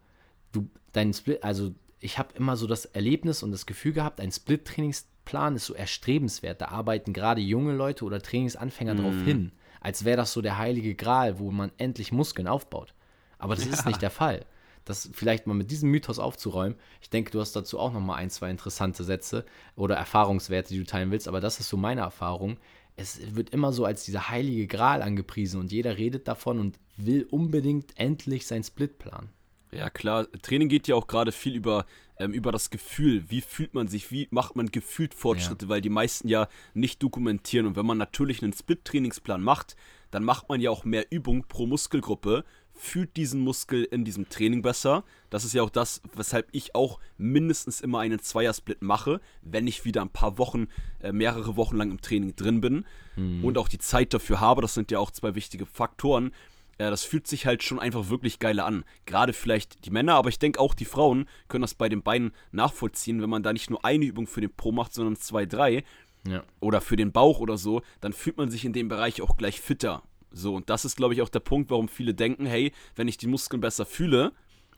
Du, 0.52 0.68
dein 0.92 1.12
Split, 1.12 1.42
also 1.42 1.74
ich 2.00 2.18
habe 2.18 2.34
immer 2.34 2.56
so 2.56 2.66
das 2.66 2.84
Erlebnis 2.84 3.42
und 3.42 3.50
das 3.50 3.66
Gefühl 3.66 3.92
gehabt, 3.92 4.20
ein 4.20 4.30
Split-Trainingsplan 4.30 5.56
ist 5.56 5.66
so 5.66 5.74
erstrebenswert. 5.74 6.60
Da 6.60 6.68
arbeiten 6.68 7.12
gerade 7.12 7.40
junge 7.40 7.72
Leute 7.72 8.04
oder 8.04 8.20
Trainingsanfänger 8.20 8.94
mm. 8.94 8.98
drauf 8.98 9.14
hin, 9.24 9.52
als 9.80 10.04
wäre 10.04 10.18
das 10.18 10.32
so 10.32 10.42
der 10.42 10.58
heilige 10.58 10.94
Gral, 10.94 11.38
wo 11.38 11.50
man 11.50 11.72
endlich 11.78 12.12
Muskeln 12.12 12.46
aufbaut. 12.46 12.94
Aber 13.38 13.54
das 13.54 13.64
ja. 13.64 13.72
ist 13.72 13.86
nicht 13.86 14.02
der 14.02 14.10
Fall. 14.10 14.44
Das 14.84 15.08
vielleicht 15.14 15.46
mal 15.46 15.54
mit 15.54 15.70
diesem 15.70 15.90
Mythos 15.90 16.18
aufzuräumen. 16.18 16.76
Ich 17.00 17.08
denke, 17.08 17.30
du 17.30 17.40
hast 17.40 17.56
dazu 17.56 17.78
auch 17.78 17.92
noch 17.92 18.00
mal 18.00 18.16
ein, 18.16 18.28
zwei 18.28 18.50
interessante 18.50 19.02
Sätze 19.02 19.46
oder 19.76 19.96
Erfahrungswerte, 19.96 20.74
die 20.74 20.78
du 20.78 20.84
teilen 20.84 21.10
willst. 21.10 21.26
Aber 21.26 21.40
das 21.40 21.58
ist 21.58 21.70
so 21.70 21.78
meine 21.78 22.02
Erfahrung. 22.02 22.58
Es 22.96 23.34
wird 23.34 23.50
immer 23.50 23.72
so 23.72 23.84
als 23.84 24.04
dieser 24.04 24.28
heilige 24.28 24.66
Gral 24.66 25.02
angepriesen 25.02 25.60
und 25.60 25.72
jeder 25.72 25.98
redet 25.98 26.28
davon 26.28 26.60
und 26.60 26.78
will 26.96 27.26
unbedingt 27.30 27.98
endlich 27.98 28.46
sein 28.46 28.62
Splitplan. 28.62 29.30
Ja, 29.72 29.90
klar. 29.90 30.30
Training 30.42 30.68
geht 30.68 30.86
ja 30.86 30.94
auch 30.94 31.08
gerade 31.08 31.32
viel 31.32 31.56
über, 31.56 31.86
ähm, 32.18 32.32
über 32.32 32.52
das 32.52 32.70
Gefühl. 32.70 33.24
Wie 33.28 33.40
fühlt 33.40 33.74
man 33.74 33.88
sich? 33.88 34.10
Wie 34.12 34.28
macht 34.30 34.54
man 34.54 34.70
gefühlt 34.70 35.14
Fortschritte? 35.14 35.66
Ja. 35.66 35.68
Weil 35.68 35.80
die 35.80 35.90
meisten 35.90 36.28
ja 36.28 36.48
nicht 36.74 37.02
dokumentieren. 37.02 37.66
Und 37.66 37.76
wenn 37.76 37.86
man 37.86 37.98
natürlich 37.98 38.42
einen 38.42 38.52
Split-Trainingsplan 38.52 39.42
macht, 39.42 39.74
dann 40.12 40.22
macht 40.22 40.48
man 40.48 40.60
ja 40.60 40.70
auch 40.70 40.84
mehr 40.84 41.10
Übung 41.10 41.46
pro 41.48 41.66
Muskelgruppe, 41.66 42.44
fühlt 42.74 43.16
diesen 43.16 43.40
Muskel 43.40 43.84
in 43.84 44.04
diesem 44.04 44.28
Training 44.28 44.62
besser. 44.62 45.04
Das 45.30 45.44
ist 45.44 45.54
ja 45.54 45.62
auch 45.62 45.70
das, 45.70 46.02
weshalb 46.14 46.48
ich 46.52 46.74
auch 46.74 46.98
mindestens 47.16 47.80
immer 47.80 48.00
einen 48.00 48.18
Zweiersplit 48.18 48.82
mache, 48.82 49.20
wenn 49.42 49.66
ich 49.66 49.84
wieder 49.84 50.02
ein 50.02 50.10
paar 50.10 50.38
Wochen, 50.38 50.66
äh, 51.00 51.12
mehrere 51.12 51.56
Wochen 51.56 51.76
lang 51.76 51.90
im 51.90 52.00
Training 52.00 52.36
drin 52.36 52.60
bin 52.60 52.84
mhm. 53.16 53.44
und 53.44 53.58
auch 53.58 53.68
die 53.68 53.78
Zeit 53.78 54.12
dafür 54.12 54.40
habe. 54.40 54.62
Das 54.62 54.74
sind 54.74 54.90
ja 54.90 54.98
auch 54.98 55.10
zwei 55.10 55.34
wichtige 55.34 55.66
Faktoren 55.66 56.32
ja, 56.78 56.90
das 56.90 57.04
fühlt 57.04 57.26
sich 57.26 57.46
halt 57.46 57.62
schon 57.62 57.78
einfach 57.78 58.08
wirklich 58.08 58.38
geil 58.38 58.58
an. 58.60 58.84
Gerade 59.06 59.32
vielleicht 59.32 59.84
die 59.84 59.90
Männer, 59.90 60.14
aber 60.14 60.28
ich 60.28 60.38
denke 60.38 60.58
auch 60.58 60.74
die 60.74 60.84
Frauen 60.84 61.28
können 61.48 61.62
das 61.62 61.74
bei 61.74 61.88
den 61.88 62.02
Beinen 62.02 62.32
nachvollziehen, 62.52 63.22
wenn 63.22 63.30
man 63.30 63.42
da 63.42 63.52
nicht 63.52 63.70
nur 63.70 63.84
eine 63.84 64.04
Übung 64.04 64.26
für 64.26 64.40
den 64.40 64.52
Po 64.52 64.72
macht, 64.72 64.92
sondern 64.92 65.16
zwei, 65.16 65.46
drei. 65.46 65.84
Ja. 66.26 66.42
Oder 66.60 66.80
für 66.80 66.96
den 66.96 67.12
Bauch 67.12 67.38
oder 67.38 67.58
so, 67.58 67.82
dann 68.00 68.12
fühlt 68.12 68.38
man 68.38 68.50
sich 68.50 68.64
in 68.64 68.72
dem 68.72 68.88
Bereich 68.88 69.20
auch 69.20 69.36
gleich 69.36 69.60
fitter. 69.60 70.02
So, 70.34 70.54
und 70.54 70.68
das 70.68 70.84
ist, 70.84 70.96
glaube 70.96 71.14
ich, 71.14 71.22
auch 71.22 71.28
der 71.28 71.40
Punkt, 71.40 71.70
warum 71.70 71.88
viele 71.88 72.12
denken, 72.12 72.44
hey, 72.44 72.72
wenn 72.96 73.08
ich 73.08 73.16
die 73.16 73.28
Muskeln 73.28 73.60
besser 73.60 73.86
fühle, 73.86 74.32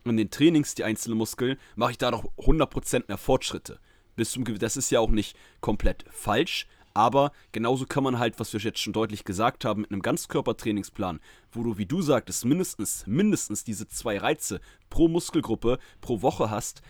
in 0.05 0.17
den 0.17 0.31
Trainings 0.31 0.75
die 0.75 0.85
einzelnen 0.85 1.19
Muskeln, 1.19 1.59
mache 1.75 1.93
ich 1.93 1.99
da 1.99 2.11
doch 2.11 2.25
100% 2.39 3.05
mehr 3.09 3.19
Fortschritte. 3.19 3.81
Bis 4.15 4.31
zum 4.31 4.45
das 4.45 4.77
ist 4.77 4.91
ja 4.91 5.01
auch 5.01 5.11
nicht 5.11 5.37
komplett 5.61 6.05
falsch, 6.11 6.67
aber 6.95 7.33
genauso 7.53 7.87
kann 7.87 8.05
man 8.05 8.19
halt, 8.19 8.39
was 8.39 8.53
wir 8.53 8.61
jetzt 8.61 8.79
schon 8.79 8.93
deutlich 8.93 9.25
gesagt 9.25 9.65
haben, 9.65 9.83
mit 9.83 9.91
einem 9.91 10.03
Ganzkörpertrainingsplan, 10.03 11.21
wo 11.53 11.63
du, 11.63 11.77
wie 11.77 11.87
du 11.87 12.01
sagtest, 12.01 12.45
mindestens, 12.45 13.07
mindestens 13.07 13.65
diese 13.65 13.89
zwei 13.89 14.17
Reize 14.17 14.61
pro 14.89 15.09
Muskelgruppe 15.09 15.79
pro 16.01 16.23
Woche 16.23 16.51
hast, 16.51 16.81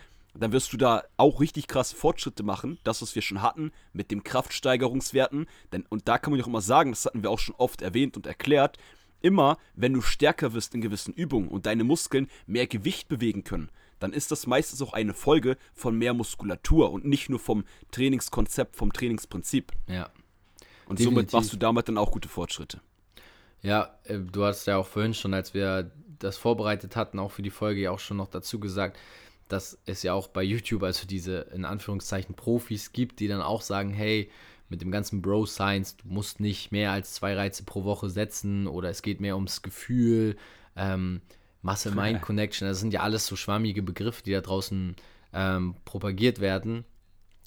dann 0.42 0.52
wirst 0.52 0.72
du 0.72 0.76
da 0.76 1.04
auch 1.16 1.40
richtig 1.40 1.66
krass 1.66 1.92
Fortschritte 1.92 2.42
machen. 2.42 2.78
Das, 2.84 3.02
was 3.02 3.14
wir 3.14 3.22
schon 3.22 3.42
hatten 3.42 3.72
mit 3.92 4.10
den 4.10 4.24
Kraftsteigerungswerten. 4.24 5.46
Denn, 5.72 5.84
und 5.88 6.08
da 6.08 6.18
kann 6.18 6.30
man 6.30 6.38
ja 6.38 6.44
auch 6.44 6.48
immer 6.48 6.60
sagen, 6.60 6.90
das 6.90 7.04
hatten 7.06 7.22
wir 7.22 7.30
auch 7.30 7.38
schon 7.38 7.54
oft 7.56 7.82
erwähnt 7.82 8.16
und 8.16 8.26
erklärt, 8.26 8.78
immer 9.20 9.58
wenn 9.74 9.92
du 9.92 10.00
stärker 10.00 10.52
wirst 10.52 10.74
in 10.74 10.80
gewissen 10.80 11.14
Übungen 11.14 11.48
und 11.48 11.66
deine 11.66 11.84
Muskeln 11.84 12.28
mehr 12.46 12.66
Gewicht 12.66 13.08
bewegen 13.08 13.44
können, 13.44 13.70
dann 13.98 14.12
ist 14.12 14.30
das 14.30 14.46
meistens 14.46 14.82
auch 14.82 14.92
eine 14.92 15.14
Folge 15.14 15.56
von 15.74 15.96
mehr 15.96 16.14
Muskulatur 16.14 16.92
und 16.92 17.04
nicht 17.04 17.30
nur 17.30 17.38
vom 17.38 17.64
Trainingskonzept, 17.90 18.76
vom 18.76 18.92
Trainingsprinzip. 18.92 19.72
Ja. 19.88 20.10
Und 20.86 20.98
Definitiv. 20.98 21.04
somit 21.04 21.32
machst 21.32 21.52
du 21.52 21.56
damit 21.56 21.88
dann 21.88 21.98
auch 21.98 22.12
gute 22.12 22.28
Fortschritte. 22.28 22.80
Ja, 23.62 23.98
äh, 24.04 24.18
du 24.18 24.44
hast 24.44 24.66
ja 24.66 24.76
auch 24.76 24.86
vorhin 24.86 25.14
schon, 25.14 25.34
als 25.34 25.54
wir 25.54 25.90
das 26.18 26.36
vorbereitet 26.36 26.96
hatten, 26.96 27.18
auch 27.18 27.32
für 27.32 27.42
die 27.42 27.50
Folge 27.50 27.80
ja 27.80 27.90
auch 27.90 27.98
schon 27.98 28.16
noch 28.16 28.28
dazu 28.28 28.60
gesagt, 28.60 28.98
dass 29.48 29.78
es 29.86 30.02
ja 30.02 30.12
auch 30.12 30.28
bei 30.28 30.42
YouTube 30.42 30.82
also 30.82 31.06
diese 31.06 31.38
in 31.54 31.64
Anführungszeichen 31.64 32.34
Profis 32.34 32.92
gibt, 32.92 33.20
die 33.20 33.28
dann 33.28 33.42
auch 33.42 33.62
sagen, 33.62 33.92
hey, 33.92 34.30
mit 34.68 34.80
dem 34.80 34.90
ganzen 34.90 35.22
Bro 35.22 35.46
Science, 35.46 35.96
du 35.96 36.08
musst 36.08 36.40
nicht 36.40 36.72
mehr 36.72 36.90
als 36.90 37.14
zwei 37.14 37.34
Reize 37.34 37.62
pro 37.64 37.84
Woche 37.84 38.10
setzen 38.10 38.66
oder 38.66 38.90
es 38.90 39.02
geht 39.02 39.20
mehr 39.20 39.36
ums 39.36 39.62
Gefühl, 39.62 40.36
ähm, 40.74 41.20
Muscle-Mind 41.62 42.22
Connection, 42.22 42.68
das 42.68 42.80
sind 42.80 42.92
ja 42.92 43.00
alles 43.00 43.26
so 43.26 43.36
schwammige 43.36 43.82
Begriffe, 43.82 44.22
die 44.22 44.32
da 44.32 44.40
draußen 44.40 44.96
ähm, 45.32 45.74
propagiert 45.84 46.40
werden, 46.40 46.84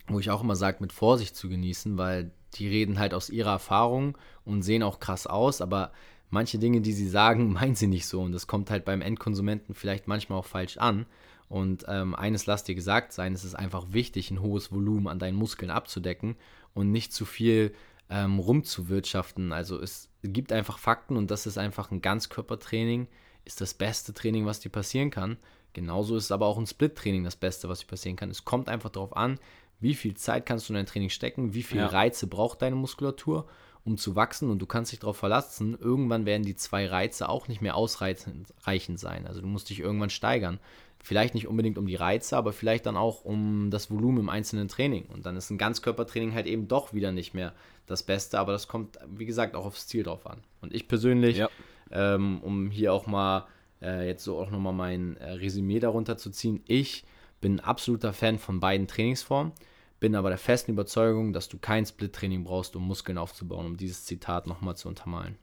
wo 0.08 0.20
ich 0.20 0.30
auch 0.30 0.44
immer 0.44 0.56
sage, 0.56 0.78
mit 0.82 0.94
Vorsicht 0.94 1.36
zu 1.36 1.50
genießen, 1.50 1.98
weil 1.98 2.32
die 2.56 2.68
reden 2.68 3.00
halt 3.00 3.14
aus 3.14 3.30
ihrer 3.30 3.52
Erfahrung 3.52 4.18
und 4.44 4.64
sehen 4.64 4.84
auch 4.84 5.00
krass 5.00 5.28
aus, 5.28 5.62
aber 5.62 5.92
manche 6.30 6.60
Dinge, 6.60 6.82
die 6.82 6.94
sie 6.94 7.08
sagen, 7.08 7.54
meinen 7.54 7.76
sie 7.76 7.88
nicht 7.88 8.08
so 8.08 8.22
und 8.22 8.32
das 8.32 8.48
kommt 8.48 8.70
halt 8.70 8.86
beim 8.86 9.02
Endkonsumenten 9.02 9.76
vielleicht 9.76 10.08
manchmal 10.08 10.40
auch 10.40 10.46
falsch 10.46 10.78
an. 10.78 11.06
Und 11.50 11.86
ähm, 11.88 12.14
eines 12.14 12.46
lass 12.46 12.64
dir 12.64 12.76
gesagt 12.76 13.12
sein, 13.12 13.34
es 13.34 13.44
ist 13.44 13.56
einfach 13.56 13.88
wichtig, 13.90 14.30
ein 14.30 14.42
hohes 14.42 14.72
Volumen 14.72 15.08
an 15.08 15.20
deinen 15.20 15.36
Muskeln 15.36 15.72
abzudecken 15.72 16.36
und 16.76 16.92
nicht 16.92 17.12
zu 17.12 17.26
viel 17.26 17.74
ähm, 18.10 18.40
rumzuwirtschaften. 18.40 19.52
Also 19.52 19.82
es 19.82 20.10
gibt 20.24 20.52
einfach 20.52 20.78
Fakten 20.78 21.18
und 21.18 21.32
das 21.32 21.48
ist 21.48 21.58
einfach 21.58 21.92
ein 21.92 22.02
Ganzkörpertraining, 22.02 23.08
ist 23.46 23.62
das 23.62 23.74
beste 23.74 24.14
Training, 24.14 24.46
was 24.46 24.60
dir 24.60 24.70
passieren 24.70 25.10
kann. 25.10 25.38
Genauso 25.74 26.16
ist 26.16 26.32
aber 26.32 26.46
auch 26.46 26.58
ein 26.58 26.68
Split-Training 26.68 27.24
das 27.24 27.36
Beste, 27.36 27.68
was 27.68 27.80
dir 27.80 27.88
passieren 27.88 28.16
kann. 28.16 28.30
Es 28.30 28.46
kommt 28.46 28.70
einfach 28.70 28.90
darauf 28.90 29.16
an, 29.16 29.40
wie 29.80 29.96
viel 29.96 30.14
Zeit 30.16 30.46
kannst 30.46 30.68
du 30.68 30.74
in 30.74 30.76
dein 30.76 30.86
Training 30.86 31.10
stecken, 31.10 31.54
wie 31.54 31.64
viele 31.64 31.82
ja. 31.82 31.88
Reize 31.88 32.28
braucht 32.28 32.62
deine 32.62 32.76
Muskulatur, 32.76 33.48
um 33.86 33.98
zu 33.98 34.16
wachsen 34.16 34.50
und 34.50 34.60
du 34.60 34.66
kannst 34.66 34.92
dich 34.92 35.00
darauf 35.00 35.18
verlassen, 35.18 35.78
irgendwann 35.80 36.26
werden 36.26 36.44
die 36.44 36.56
zwei 36.56 36.86
Reize 36.86 37.30
auch 37.30 37.48
nicht 37.48 37.62
mehr 37.62 37.76
ausreichend 37.76 39.00
sein. 39.00 39.26
Also 39.26 39.42
du 39.42 39.48
musst 39.48 39.70
dich 39.70 39.80
irgendwann 39.80 40.10
steigern. 40.10 40.60
Vielleicht 41.02 41.34
nicht 41.34 41.48
unbedingt 41.48 41.78
um 41.78 41.86
die 41.86 41.96
Reize, 41.96 42.36
aber 42.36 42.52
vielleicht 42.52 42.86
dann 42.86 42.98
auch 42.98 43.24
um 43.24 43.72
das 43.72 43.90
Volumen 43.90 44.20
im 44.20 44.30
einzelnen 44.30 44.68
Training. 44.68 45.06
Und 45.06 45.26
dann 45.26 45.38
ist 45.38 45.50
ein 45.50 45.58
Ganzkörpertraining 45.58 46.34
halt 46.34 46.46
eben 46.46 46.68
doch 46.68 46.94
wieder 46.94 47.12
nicht 47.12 47.34
mehr 47.34 47.54
das 47.86 48.04
Beste, 48.04 48.38
aber 48.38 48.52
das 48.52 48.68
kommt, 48.68 49.00
wie 49.08 49.26
gesagt, 49.26 49.56
auch 49.56 49.66
aufs 49.66 49.88
Ziel 49.88 50.04
drauf 50.04 50.28
an. 50.28 50.44
Und 50.62 50.74
ich 50.74 50.88
persönlich, 50.88 51.38
ja. 51.38 51.50
ähm, 51.92 52.40
um 52.42 52.70
hier 52.70 52.94
auch 52.94 53.08
mal 53.08 53.48
äh, 53.82 54.08
jetzt 54.08 54.24
so 54.24 54.38
auch 54.40 54.52
nochmal 54.52 54.74
mein 54.74 55.16
äh, 55.18 55.32
Resümee 55.32 55.80
darunter 55.80 56.18
zu 56.18 56.32
ziehen, 56.32 56.62
ich 56.68 57.06
bin 57.42 57.56
ein 57.56 57.60
absoluter 57.62 58.12
Fan 58.12 58.38
von 58.38 58.60
beiden 58.60 58.88
Trainingsformen, 58.88 59.54
bin 60.02 60.16
aber 60.16 60.30
der 60.30 60.38
festen 60.38 60.72
Überzeugung, 60.72 61.32
dass 61.32 61.48
du 61.48 61.58
kein 61.58 61.86
Split-Training 61.86 62.44
brauchst, 62.44 62.76
um 62.76 62.86
Muskeln 62.86 63.18
aufzubauen, 63.18 63.66
um 63.66 63.78
dieses 63.78 64.06
Zitat 64.06 64.48
nochmal 64.48 64.76
zu 64.76 64.90
untermalen. 64.90 65.38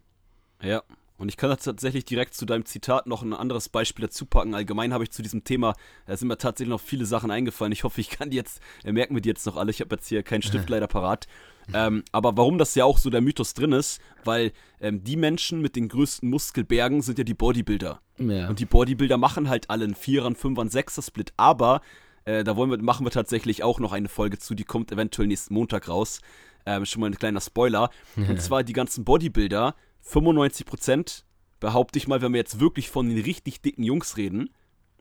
Ja, 0.63 0.83
und 1.19 1.29
ich 1.29 1.37
kann 1.37 1.51
da 1.51 1.57
tatsächlich 1.57 2.05
direkt 2.05 2.35
zu 2.35 2.45
deinem 2.45 2.65
Zitat 2.65 3.07
noch 3.07 3.23
ein 3.23 3.33
anderes 3.33 3.69
Beispiel 3.69 4.07
dazu 4.07 4.27
packen. 4.27 4.55
Allgemein 4.55 4.93
habe 4.93 5.05
ich 5.05 5.11
zu 5.11 5.23
diesem 5.23 5.45
Thema, 5.45 5.75
da 6.07 6.17
sind 6.17 6.29
mir 6.29 6.37
tatsächlich 6.37 6.71
noch 6.71 6.81
viele 6.81 7.07
Sachen 7.07 7.31
eingefallen. 7.31 7.73
Ich 7.73 7.85
hoffe, 7.85 8.01
ich 8.01 8.11
kann 8.11 8.31
die 8.31 8.37
jetzt, 8.37 8.61
äh, 8.85 8.93
merken 8.93 9.15
wir 9.15 9.23
die 9.23 9.31
jetzt 9.31 9.47
noch 9.47 9.57
alle. 9.57 9.71
Ich 9.71 9.81
habe 9.81 9.95
jetzt 9.95 10.09
hier 10.09 10.23
keinen 10.23 10.43
Stift 10.43 10.69
leider 10.69 10.87
parat. 10.87 11.27
Ähm, 11.73 12.05
aber 12.13 12.37
warum 12.37 12.59
das 12.59 12.75
ja 12.75 12.85
auch 12.85 12.99
so 12.99 13.11
der 13.11 13.21
Mythos 13.21 13.55
drin 13.55 13.73
ist, 13.73 14.01
weil 14.25 14.53
ähm, 14.81 15.03
die 15.03 15.17
Menschen 15.17 15.61
mit 15.61 15.75
den 15.75 15.89
größten 15.89 16.29
Muskelbergen 16.29 17.03
sind 17.03 17.19
ja 17.19 17.25
die 17.25 17.35
Bodybuilder. 17.35 18.01
Ja. 18.19 18.49
Und 18.49 18.61
die 18.61 18.67
Bodybuilder 18.67 19.17
machen 19.17 19.49
halt 19.49 19.69
alle 19.71 19.85
einen 19.85 19.95
Vierern, 19.95 20.37
Fünfern, 20.37 20.69
Sechser 20.69 21.03
Split. 21.03 21.33
Aber 21.37 21.81
äh, 22.25 22.45
da 22.45 22.57
wollen 22.57 22.71
wir, 22.71 22.79
machen 22.83 23.05
wir 23.05 23.11
tatsächlich 23.11 23.63
auch 23.63 23.81
noch 23.81 23.93
eine 23.93 24.09
Folge 24.09 24.39
zu, 24.39 24.55
die 24.55 24.65
kommt 24.65 24.93
eventuell 24.93 25.29
nächsten 25.29 25.55
Montag 25.55 25.89
raus. 25.89 26.21
Ähm, 26.67 26.85
schon 26.85 27.01
mal 27.01 27.07
ein 27.07 27.17
kleiner 27.17 27.41
Spoiler. 27.41 27.91
Und 28.17 28.43
zwar 28.43 28.65
die 28.65 28.73
ganzen 28.73 29.05
Bodybuilder 29.05 29.75
95% 30.09 31.23
behaupte 31.61 31.99
ich 31.99 32.09
mal, 32.09 32.23
wenn 32.23 32.33
wir 32.33 32.39
jetzt 32.39 32.61
wirklich 32.61 32.91
von 32.91 33.09
den 33.09 33.19
richtig 33.19 33.63
dicken 33.63 33.83
Jungs 33.83 34.17
reden, 34.17 34.51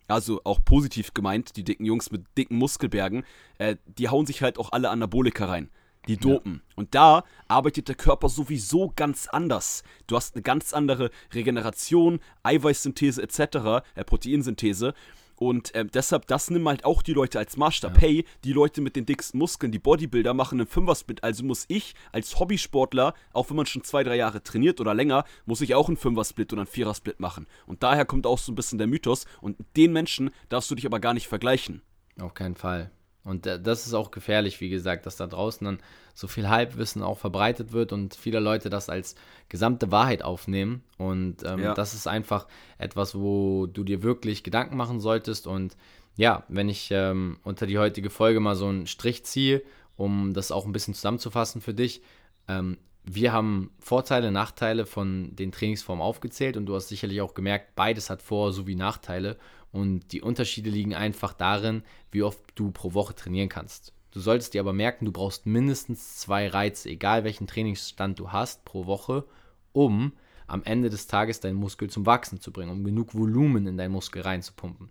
also 0.07 0.41
auch 0.43 0.63
positiv 0.63 1.13
gemeint, 1.13 1.55
die 1.57 1.63
dicken 1.63 1.85
Jungs 1.85 2.11
mit 2.11 2.25
dicken 2.37 2.57
Muskelbergen, 2.57 3.23
äh, 3.57 3.75
die 3.85 4.09
hauen 4.09 4.25
sich 4.25 4.41
halt 4.41 4.57
auch 4.57 4.71
alle 4.71 4.89
Anabolika 4.89 5.45
rein. 5.45 5.69
Die 6.07 6.17
dopen. 6.17 6.61
Ja. 6.67 6.73
Und 6.75 6.93
da 6.93 7.23
arbeitet 7.47 7.87
der 7.87 7.95
Körper 7.95 8.29
sowieso 8.29 8.93
ganz 8.95 9.27
anders. 9.27 9.83
Du 10.05 10.15
hast 10.15 10.35
eine 10.35 10.43
ganz 10.43 10.71
andere 10.71 11.09
Regeneration, 11.33 12.19
Eiweißsynthese 12.43 13.23
etc., 13.23 13.83
äh, 13.95 14.03
Proteinsynthese. 14.05 14.93
Und 15.35 15.73
äh, 15.75 15.85
deshalb, 15.85 16.27
das 16.27 16.49
nehmen 16.49 16.67
halt 16.67 16.85
auch 16.85 17.01
die 17.01 17.13
Leute 17.13 17.39
als 17.39 17.57
Maßstab. 17.57 17.95
Ja. 17.95 18.01
Hey, 18.01 18.25
die 18.43 18.53
Leute 18.53 18.81
mit 18.81 18.95
den 18.95 19.05
dicksten 19.05 19.37
Muskeln, 19.37 19.71
die 19.71 19.79
Bodybuilder 19.79 20.33
machen 20.33 20.59
einen 20.59 20.67
Fünfer-Split. 20.67 21.23
Also 21.23 21.43
muss 21.43 21.65
ich 21.67 21.95
als 22.11 22.39
Hobbysportler, 22.39 23.13
auch 23.33 23.49
wenn 23.49 23.57
man 23.57 23.65
schon 23.65 23.83
zwei, 23.83 24.03
drei 24.03 24.15
Jahre 24.15 24.43
trainiert 24.43 24.79
oder 24.79 24.93
länger, 24.93 25.25
muss 25.45 25.61
ich 25.61 25.75
auch 25.75 25.87
einen 25.87 25.97
Fünfer-Split 25.97 26.53
oder 26.53 26.61
einen 26.61 26.67
Vierer-Split 26.67 27.19
machen. 27.19 27.47
Und 27.65 27.83
daher 27.83 28.05
kommt 28.05 28.25
auch 28.25 28.37
so 28.37 28.51
ein 28.51 28.55
bisschen 28.55 28.77
der 28.77 28.87
Mythos. 28.87 29.25
Und 29.41 29.57
den 29.75 29.93
Menschen 29.93 30.31
darfst 30.49 30.71
du 30.71 30.75
dich 30.75 30.85
aber 30.85 30.99
gar 30.99 31.13
nicht 31.13 31.27
vergleichen. 31.27 31.81
Auf 32.19 32.33
keinen 32.33 32.55
Fall. 32.55 32.91
Und 33.25 33.47
das 33.47 33.87
ist 33.87 33.93
auch 33.95 34.11
gefährlich, 34.11 34.61
wie 34.61 34.69
gesagt, 34.69 35.07
dass 35.07 35.17
da 35.17 35.25
draußen 35.25 35.65
dann 35.65 35.79
so 36.13 36.27
viel 36.27 36.47
Halbwissen 36.47 37.01
auch 37.01 37.17
verbreitet 37.17 37.73
wird 37.73 37.91
und 37.91 38.13
viele 38.13 38.39
Leute 38.39 38.69
das 38.69 38.87
als 38.87 39.15
gesamte 39.49 39.91
Wahrheit 39.91 40.23
aufnehmen. 40.23 40.83
Und 40.97 41.43
ähm, 41.43 41.59
ja. 41.59 41.73
das 41.73 41.95
ist 41.95 42.07
einfach 42.07 42.47
etwas, 42.77 43.15
wo 43.15 43.65
du 43.65 43.83
dir 43.83 44.03
wirklich 44.03 44.43
Gedanken 44.43 44.77
machen 44.77 44.99
solltest. 44.99 45.47
Und 45.47 45.75
ja, 46.15 46.43
wenn 46.49 46.69
ich 46.69 46.89
ähm, 46.91 47.39
unter 47.43 47.65
die 47.65 47.79
heutige 47.79 48.11
Folge 48.11 48.39
mal 48.39 48.55
so 48.55 48.67
einen 48.67 48.85
Strich 48.85 49.25
ziehe, 49.25 49.63
um 49.97 50.33
das 50.33 50.51
auch 50.51 50.65
ein 50.65 50.71
bisschen 50.71 50.93
zusammenzufassen 50.93 51.61
für 51.61 51.73
dich, 51.73 52.03
ähm, 52.47 52.77
wir 53.05 53.31
haben 53.31 53.71
Vorteile, 53.79 54.31
Nachteile 54.31 54.85
von 54.85 55.35
den 55.35 55.51
Trainingsformen 55.51 56.03
aufgezählt 56.03 56.57
und 56.57 56.65
du 56.65 56.75
hast 56.75 56.87
sicherlich 56.87 57.21
auch 57.21 57.33
gemerkt, 57.33 57.75
beides 57.75 58.09
hat 58.09 58.21
Vor- 58.21 58.51
sowie 58.51 58.75
Nachteile 58.75 59.37
und 59.71 60.11
die 60.11 60.21
Unterschiede 60.21 60.69
liegen 60.69 60.95
einfach 60.95 61.33
darin, 61.33 61.83
wie 62.11 62.23
oft 62.23 62.39
du 62.55 62.71
pro 62.71 62.93
Woche 62.93 63.13
trainieren 63.13 63.49
kannst. 63.49 63.93
Du 64.11 64.19
solltest 64.21 64.53
dir 64.53 64.61
aber 64.61 64.73
merken, 64.73 65.05
du 65.05 65.11
brauchst 65.11 65.45
mindestens 65.45 66.17
zwei 66.17 66.47
Reize, 66.47 66.89
egal 66.89 67.23
welchen 67.25 67.47
Trainingsstand 67.47 68.17
du 68.17 68.31
hast 68.31 68.65
pro 68.65 68.85
Woche, 68.85 69.25
um 69.73 70.13
am 70.47 70.63
Ende 70.63 70.89
des 70.89 71.07
Tages 71.07 71.41
deinen 71.41 71.57
Muskel 71.57 71.89
zum 71.89 72.05
Wachsen 72.05 72.39
zu 72.39 72.51
bringen, 72.51 72.71
um 72.71 72.83
genug 72.83 73.13
Volumen 73.13 73.67
in 73.67 73.77
deinen 73.77 73.91
Muskel 73.91 74.21
reinzupumpen. 74.21 74.89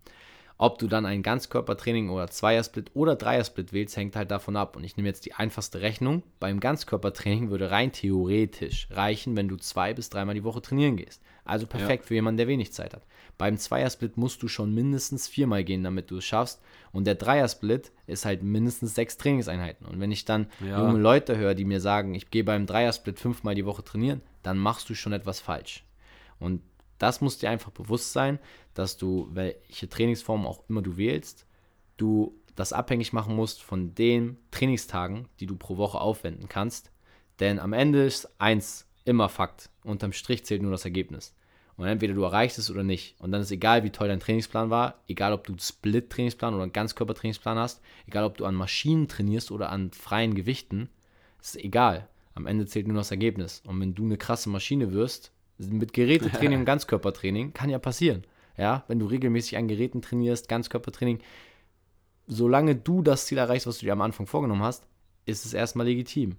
Ob 0.65 0.79
du 0.79 0.87
dann 0.87 1.05
ein 1.05 1.23
Ganzkörpertraining 1.23 2.09
oder 2.09 2.29
Zweiersplit 2.29 2.91
oder 2.95 3.17
Dreiersplit 3.17 3.75
wählst, 3.75 3.99
hängt 3.99 4.17
halt 4.17 4.31
davon 4.31 4.57
ab. 4.57 4.77
Und 4.77 4.85
ich 4.85 4.97
nehme 4.97 5.11
jetzt 5.11 5.27
die 5.27 5.35
einfachste 5.35 5.83
Rechnung. 5.83 6.23
Beim 6.41 6.59
Ganzkörpertraining 6.59 7.51
würde 7.51 7.71
rein 7.71 7.93
theoretisch 7.93 8.89
reichen, 8.91 9.37
wenn 9.37 9.47
du 9.47 9.57
zwei 9.57 9.93
bis 9.93 10.09
dreimal 10.09 10.35
die 10.35 10.43
Woche 10.43 10.63
trainieren 10.63 10.97
gehst. 10.97 11.21
Also 11.45 11.67
perfekt 11.67 12.05
ja. 12.05 12.09
für 12.09 12.15
jemanden, 12.15 12.39
der 12.39 12.49
wenig 12.49 12.73
Zeit 12.73 12.95
hat. 12.95 13.03
Beim 13.37 13.59
Zweiersplit 13.59 14.17
musst 14.17 14.43
du 14.43 14.49
schon 14.49 14.75
mindestens 14.75 15.29
viermal 15.29 15.65
gehen, 15.65 15.85
damit 15.85 16.11
du 16.11 16.17
es 16.17 16.25
schaffst. 16.25 16.63
Und 16.93 17.07
der 17.07 17.17
Dreiersplit 17.17 17.93
ist 18.07 18.25
halt 18.25 18.43
mindestens 18.43 18.95
sechs 18.95 19.19
Trainingseinheiten. 19.19 19.87
Und 19.87 20.01
wenn 20.01 20.13
ich 20.13 20.25
dann 20.25 20.47
ja. 20.67 20.81
junge 20.81 20.99
Leute 20.99 21.37
höre, 21.37 21.55
die 21.55 21.67
mir 21.67 21.83
sagen, 21.83 22.15
ich 22.15 22.31
gehe 22.31 22.43
beim 22.43 22.65
Dreiersplit 22.65 23.21
fünfmal 23.21 23.55
die 23.55 23.67
Woche 23.67 23.85
trainieren, 23.85 24.23
dann 24.43 24.57
machst 24.57 24.89
du 24.89 24.95
schon 24.95 25.13
etwas 25.13 25.41
falsch. 25.41 25.85
Und 26.39 26.63
das 27.05 27.21
muss 27.21 27.39
dir 27.39 27.51
einfach 27.51 27.71
bewusst 27.71 28.13
sein, 28.13 28.39
dass 28.73 28.97
du, 28.97 29.29
welche 29.33 29.89
Trainingsform 29.89 30.47
auch 30.47 30.65
immer 30.69 30.81
du 30.81 30.97
wählst, 30.97 31.47
du 31.99 32.35
das 32.55 32.73
abhängig 32.73 33.13
machen 33.13 33.37
musst 33.37 33.63
von 33.63 33.95
den 33.95 34.39
Trainingstagen, 34.51 35.29
die 35.39 35.47
du 35.47 35.57
pro 35.57 35.77
Woche 35.77 36.01
aufwenden 36.01 36.49
kannst. 36.49 36.91
Denn 37.41 37.59
am 37.59 37.75
Ende 37.75 38.05
ist 38.05 38.41
eins 38.41 38.87
immer 39.05 39.29
Fakt. 39.29 39.69
Unterm 39.85 40.13
Strich 40.13 40.47
zählt 40.47 40.63
nur 40.63 40.71
das 40.71 40.87
Ergebnis. 40.87 41.35
Und 41.77 41.87
entweder 41.87 42.15
du 42.15 42.23
erreichst 42.23 42.59
es 42.59 42.71
oder 42.71 42.85
nicht. 42.85 43.21
Und 43.21 43.33
dann 43.33 43.43
ist 43.43 43.51
egal, 43.51 43.85
wie 43.85 43.91
toll 43.91 44.09
dein 44.09 44.21
Trainingsplan 44.21 44.71
war, 44.71 45.03
egal 45.07 45.33
ob 45.33 45.45
du 45.45 45.53
einen 45.53 45.59
Split-Trainingsplan 45.59 46.55
oder 46.55 46.63
einen 46.63 46.73
Ganzkörper-Trainingsplan 46.73 47.59
hast, 47.59 47.83
egal 48.07 48.25
ob 48.25 48.39
du 48.39 48.47
an 48.47 48.55
Maschinen 48.55 49.09
trainierst 49.09 49.51
oder 49.51 49.71
an 49.71 49.91
freien 49.91 50.35
Gewichten, 50.35 50.89
ist 51.43 51.57
egal. 51.57 52.09
Am 52.35 52.47
Ende 52.47 52.67
zählt 52.67 52.87
nur 52.87 52.97
das 52.97 53.11
Ergebnis. 53.11 53.63
Und 53.67 53.79
wenn 53.81 53.95
du 53.95 54.05
eine 54.05 54.17
krasse 54.17 54.49
Maschine 54.49 54.93
wirst, 54.93 55.33
mit 55.59 55.93
Gerätetraining 55.93 56.59
und 56.61 56.65
Ganzkörpertraining, 56.65 57.53
kann 57.53 57.71
ja 57.71 57.79
passieren. 57.79 58.25
ja, 58.57 58.85
wenn 58.89 58.99
du 58.99 59.07
regelmäßig 59.07 59.57
an 59.57 59.69
Geräten 59.69 60.03
trainierst, 60.03 60.49
Ganzkörpertraining, 60.49 61.21
solange 62.27 62.75
du 62.77 63.03
das 63.03 63.27
Ziel 63.27 63.39
erreichst, 63.39 63.67
was 63.67 63.79
du 63.79 63.87
dir 63.87 63.93
am 63.93 64.01
Anfang 64.03 64.27
vorgenommen 64.27 64.63
hast, 64.63 64.87
ist 65.27 65.45
es 65.45 65.55
erstmal 65.55 65.87
legitim. 65.87 66.37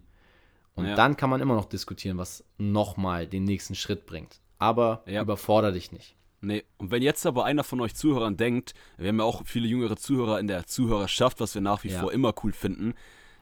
Und 0.76 0.88
ja. 0.88 0.96
dann 0.96 1.16
kann 1.16 1.30
man 1.30 1.42
immer 1.42 1.56
noch 1.56 1.66
diskutieren, 1.66 2.18
was 2.18 2.44
nochmal 2.58 3.28
den 3.28 3.46
nächsten 3.46 3.76
Schritt 3.76 4.06
bringt. 4.06 4.42
Aber 4.58 5.04
ja. 5.06 5.22
überfordere 5.22 5.74
dich 5.74 5.92
nicht. 5.92 6.16
Nee, 6.42 6.64
und 6.78 6.92
wenn 6.92 7.02
jetzt 7.02 7.26
aber 7.26 7.46
einer 7.46 7.64
von 7.64 7.82
euch 7.82 7.96
Zuhörern 7.96 8.38
denkt, 8.38 8.76
wir 8.98 9.08
haben 9.08 9.18
ja 9.18 9.26
auch 9.26 9.44
viele 9.46 9.68
jüngere 9.68 9.96
Zuhörer 9.96 10.40
in 10.40 10.48
der 10.48 10.68
Zuhörerschaft, 10.68 11.40
was 11.40 11.56
wir 11.56 11.62
nach 11.62 11.84
wie 11.84 11.90
ja. 11.90 12.00
vor 12.00 12.12
immer 12.12 12.34
cool 12.44 12.52
finden. 12.52 12.94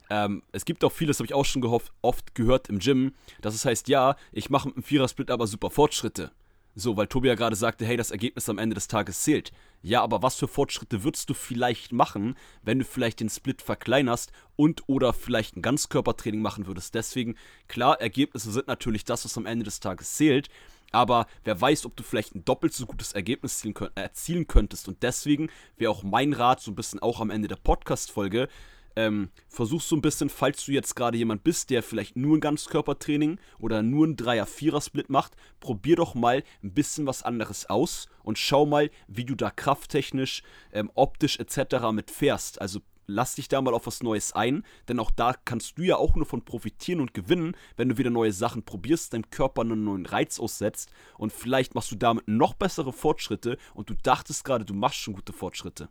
Ähm, 0.09 0.43
es 0.51 0.65
gibt 0.65 0.83
auch 0.83 0.91
vieles, 0.91 1.19
habe 1.19 1.25
ich 1.25 1.33
auch 1.33 1.45
schon 1.45 1.61
gehofft, 1.61 1.91
oft 2.01 2.35
gehört 2.35 2.69
im 2.69 2.79
Gym, 2.79 3.13
dass 3.41 3.55
es 3.55 3.65
heißt, 3.65 3.87
ja, 3.87 4.15
ich 4.31 4.49
mache 4.49 4.67
mit 4.67 4.77
dem 4.77 4.83
Vierersplit 4.83 5.31
aber 5.31 5.47
super 5.47 5.69
Fortschritte. 5.69 6.31
So, 6.75 6.97
weil 6.97 7.05
Tobi 7.05 7.27
ja 7.27 7.35
gerade 7.35 7.55
sagte, 7.55 7.85
hey, 7.85 7.97
das 7.97 8.09
Ergebnis 8.09 8.49
am 8.49 8.57
Ende 8.57 8.73
des 8.73 8.87
Tages 8.87 9.21
zählt. 9.21 9.51
Ja, 9.83 10.01
aber 10.01 10.23
was 10.23 10.37
für 10.37 10.47
Fortschritte 10.47 11.03
würdest 11.03 11.29
du 11.29 11.35
vielleicht 11.35 11.91
machen, 11.91 12.35
wenn 12.63 12.79
du 12.79 12.85
vielleicht 12.85 13.19
den 13.19 13.29
Split 13.29 13.61
verkleinerst 13.61 14.31
und 14.55 14.81
oder 14.87 15.13
vielleicht 15.13 15.55
ein 15.55 15.61
Ganzkörpertraining 15.61 16.41
machen 16.41 16.65
würdest? 16.65 16.95
Deswegen, 16.95 17.35
klar, 17.67 18.01
Ergebnisse 18.01 18.51
sind 18.51 18.67
natürlich 18.67 19.05
das, 19.05 19.23
was 19.23 19.37
am 19.37 19.45
Ende 19.45 19.65
des 19.65 19.81
Tages 19.81 20.15
zählt. 20.15 20.49
Aber 20.91 21.27
wer 21.43 21.59
weiß, 21.59 21.85
ob 21.85 21.95
du 21.95 22.03
vielleicht 22.03 22.35
ein 22.35 22.45
doppelt 22.45 22.73
so 22.73 22.85
gutes 22.85 23.13
Ergebnis 23.13 23.63
erzielen 23.95 24.47
könntest. 24.47 24.87
Und 24.87 25.03
deswegen 25.03 25.49
wäre 25.77 25.91
auch 25.91 26.03
mein 26.03 26.33
Rat, 26.33 26.61
so 26.61 26.71
ein 26.71 26.75
bisschen 26.75 26.99
auch 26.99 27.19
am 27.19 27.29
Ende 27.29 27.47
der 27.47 27.55
Podcast-Folge, 27.55 28.47
ähm, 28.95 29.29
versuch 29.47 29.81
so 29.81 29.95
ein 29.95 30.01
bisschen, 30.01 30.29
falls 30.29 30.65
du 30.65 30.71
jetzt 30.71 30.95
gerade 30.95 31.17
jemand 31.17 31.43
bist, 31.43 31.69
der 31.69 31.83
vielleicht 31.83 32.15
nur 32.15 32.37
ein 32.37 32.41
Ganzkörpertraining 32.41 33.39
oder 33.59 33.83
nur 33.83 34.07
ein 34.07 34.15
Dreier-Vierer-Split 34.15 35.09
macht, 35.09 35.35
probier 35.59 35.95
doch 35.95 36.15
mal 36.15 36.43
ein 36.63 36.73
bisschen 36.73 37.05
was 37.05 37.23
anderes 37.23 37.69
aus 37.69 38.07
und 38.23 38.37
schau 38.37 38.65
mal, 38.65 38.89
wie 39.07 39.25
du 39.25 39.35
da 39.35 39.49
krafttechnisch, 39.49 40.43
ähm, 40.71 40.91
optisch 40.95 41.39
etc. 41.39 41.91
mit 41.91 42.11
fährst. 42.11 42.61
Also 42.61 42.79
lass 43.07 43.35
dich 43.35 43.47
da 43.47 43.61
mal 43.61 43.73
auf 43.73 43.87
was 43.87 44.03
Neues 44.03 44.33
ein, 44.33 44.63
denn 44.87 44.99
auch 44.99 45.11
da 45.11 45.33
kannst 45.33 45.77
du 45.77 45.83
ja 45.83 45.97
auch 45.97 46.15
nur 46.15 46.25
von 46.25 46.45
profitieren 46.45 46.99
und 46.99 47.13
gewinnen, 47.13 47.55
wenn 47.75 47.89
du 47.89 47.97
wieder 47.97 48.09
neue 48.09 48.33
Sachen 48.33 48.63
probierst, 48.63 49.13
deinem 49.13 49.29
Körper 49.29 49.61
einen 49.61 49.83
neuen 49.83 50.05
Reiz 50.05 50.39
aussetzt 50.39 50.91
und 51.17 51.33
vielleicht 51.33 51.75
machst 51.75 51.91
du 51.91 51.95
damit 51.95 52.27
noch 52.27 52.53
bessere 52.53 52.93
Fortschritte 52.93 53.57
und 53.73 53.89
du 53.89 53.95
dachtest 53.95 54.43
gerade, 54.43 54.65
du 54.65 54.73
machst 54.73 54.97
schon 54.99 55.15
gute 55.15 55.33
Fortschritte. 55.33 55.89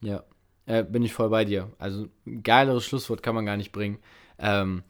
Ja, 0.00 0.24
äh, 0.66 0.84
bin 0.84 1.02
ich 1.02 1.12
voll 1.12 1.28
bei 1.28 1.44
dir. 1.44 1.70
Also 1.78 2.08
ein 2.26 2.42
geileres 2.42 2.84
Schlusswort 2.84 3.22
kann 3.22 3.34
man 3.34 3.46
gar 3.46 3.56
nicht 3.56 3.72
bringen. 3.72 3.98
Ähm, 4.38 4.82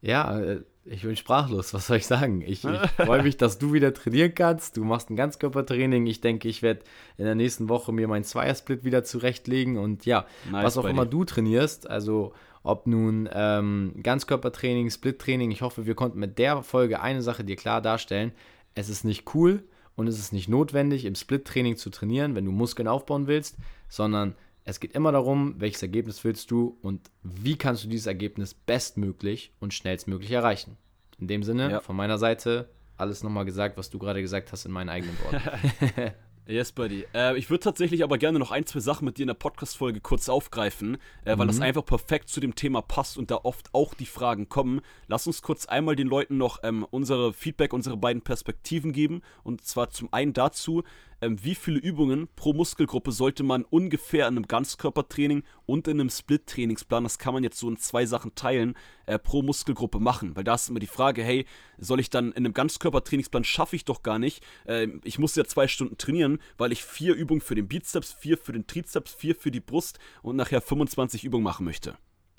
ja, 0.00 0.38
äh, 0.40 0.62
ich 0.84 1.02
bin 1.02 1.16
sprachlos. 1.16 1.74
Was 1.74 1.86
soll 1.86 1.98
ich 1.98 2.06
sagen? 2.06 2.42
Ich, 2.42 2.64
ich 2.64 2.90
freue 2.96 3.22
mich, 3.22 3.36
dass 3.36 3.58
du 3.58 3.72
wieder 3.72 3.94
trainieren 3.94 4.34
kannst. 4.34 4.76
Du 4.76 4.84
machst 4.84 5.10
ein 5.10 5.16
Ganzkörpertraining. 5.16 6.06
Ich 6.06 6.20
denke, 6.20 6.48
ich 6.48 6.62
werde 6.62 6.80
in 7.18 7.24
der 7.24 7.36
nächsten 7.36 7.68
Woche 7.68 7.92
mir 7.92 8.08
meinen 8.08 8.24
Zweiersplit 8.24 8.82
wieder 8.84 9.04
zurechtlegen. 9.04 9.78
Und 9.78 10.06
ja, 10.06 10.26
nice, 10.50 10.64
was 10.64 10.78
auch 10.78 10.84
immer 10.84 11.06
du 11.06 11.24
trainierst, 11.24 11.88
also 11.88 12.32
ob 12.64 12.86
nun 12.86 13.28
ähm, 13.32 13.94
Ganzkörpertraining, 14.02 14.90
Splittraining, 14.90 15.50
ich 15.50 15.62
hoffe, 15.62 15.86
wir 15.86 15.94
konnten 15.94 16.18
mit 16.18 16.38
der 16.38 16.62
Folge 16.62 17.00
eine 17.00 17.22
Sache 17.22 17.44
dir 17.44 17.56
klar 17.56 17.80
darstellen. 17.80 18.32
Es 18.74 18.88
ist 18.88 19.04
nicht 19.04 19.34
cool 19.34 19.62
und 19.94 20.06
es 20.06 20.18
ist 20.18 20.32
nicht 20.32 20.48
notwendig, 20.48 21.04
im 21.04 21.14
Split-Training 21.14 21.76
zu 21.76 21.90
trainieren, 21.90 22.34
wenn 22.34 22.44
du 22.44 22.52
Muskeln 22.52 22.88
aufbauen 22.88 23.26
willst, 23.26 23.56
sondern 23.88 24.34
es 24.64 24.80
geht 24.80 24.92
immer 24.92 25.12
darum, 25.12 25.54
welches 25.58 25.82
Ergebnis 25.82 26.22
willst 26.24 26.50
du 26.50 26.78
und 26.82 27.10
wie 27.22 27.56
kannst 27.56 27.84
du 27.84 27.88
dieses 27.88 28.06
Ergebnis 28.06 28.54
bestmöglich 28.54 29.52
und 29.60 29.74
schnellstmöglich 29.74 30.30
erreichen. 30.30 30.76
In 31.18 31.28
dem 31.28 31.42
Sinne, 31.42 31.70
ja. 31.70 31.80
von 31.80 31.96
meiner 31.96 32.18
Seite, 32.18 32.68
alles 32.96 33.22
nochmal 33.22 33.44
gesagt, 33.44 33.76
was 33.76 33.90
du 33.90 33.98
gerade 33.98 34.20
gesagt 34.22 34.52
hast 34.52 34.64
in 34.64 34.72
meinen 34.72 34.88
eigenen 34.88 35.16
Worten. 35.20 36.12
Yes, 36.46 36.72
Buddy. 36.72 37.06
Äh, 37.14 37.38
ich 37.38 37.50
würde 37.50 37.62
tatsächlich 37.62 38.02
aber 38.02 38.18
gerne 38.18 38.40
noch 38.40 38.50
ein, 38.50 38.66
zwei 38.66 38.80
Sachen 38.80 39.04
mit 39.04 39.16
dir 39.16 39.22
in 39.22 39.28
der 39.28 39.34
Podcast-Folge 39.34 40.00
kurz 40.00 40.28
aufgreifen, 40.28 40.96
äh, 41.24 41.38
weil 41.38 41.46
mhm. 41.46 41.50
das 41.50 41.60
einfach 41.60 41.84
perfekt 41.84 42.28
zu 42.28 42.40
dem 42.40 42.56
Thema 42.56 42.82
passt 42.82 43.16
und 43.16 43.30
da 43.30 43.38
oft 43.44 43.72
auch 43.72 43.94
die 43.94 44.06
Fragen 44.06 44.48
kommen. 44.48 44.80
Lass 45.06 45.28
uns 45.28 45.42
kurz 45.42 45.66
einmal 45.66 45.94
den 45.94 46.08
Leuten 46.08 46.38
noch 46.38 46.58
ähm, 46.64 46.84
unsere 46.90 47.32
Feedback, 47.32 47.72
unsere 47.72 47.96
beiden 47.96 48.22
Perspektiven 48.22 48.92
geben. 48.92 49.22
Und 49.44 49.64
zwar 49.64 49.90
zum 49.90 50.12
einen 50.12 50.32
dazu, 50.32 50.82
wie 51.28 51.54
viele 51.54 51.78
Übungen 51.78 52.28
pro 52.34 52.52
Muskelgruppe 52.52 53.12
sollte 53.12 53.42
man 53.42 53.64
ungefähr 53.64 54.26
in 54.26 54.36
einem 54.36 54.48
Ganzkörpertraining 54.48 55.44
und 55.66 55.86
in 55.86 56.00
einem 56.00 56.10
Split-Trainingsplan, 56.10 57.04
das 57.04 57.18
kann 57.18 57.34
man 57.34 57.44
jetzt 57.44 57.58
so 57.58 57.68
in 57.68 57.76
zwei 57.76 58.06
Sachen 58.06 58.34
teilen, 58.34 58.74
äh, 59.06 59.18
pro 59.18 59.42
Muskelgruppe 59.42 60.00
machen. 60.00 60.34
Weil 60.34 60.44
da 60.44 60.54
ist 60.54 60.68
immer 60.68 60.80
die 60.80 60.86
Frage, 60.86 61.22
hey, 61.22 61.46
soll 61.78 62.00
ich 62.00 62.10
dann 62.10 62.32
in 62.32 62.38
einem 62.38 62.54
Ganzkörpertrainingsplan, 62.54 63.44
schaffe 63.44 63.76
ich 63.76 63.84
doch 63.84 64.02
gar 64.02 64.18
nicht. 64.18 64.44
Äh, 64.64 64.88
ich 65.04 65.18
muss 65.18 65.36
ja 65.36 65.44
zwei 65.44 65.68
Stunden 65.68 65.96
trainieren, 65.96 66.38
weil 66.58 66.72
ich 66.72 66.84
vier 66.84 67.14
Übungen 67.14 67.40
für 67.40 67.54
den 67.54 67.68
Bizeps, 67.68 68.12
vier 68.12 68.36
für 68.36 68.52
den 68.52 68.66
Trizeps, 68.66 69.12
vier 69.12 69.36
für 69.36 69.50
die 69.50 69.60
Brust 69.60 69.98
und 70.22 70.36
nachher 70.36 70.60
25 70.60 71.24
Übungen 71.24 71.44
machen 71.44 71.64
möchte. 71.64 71.96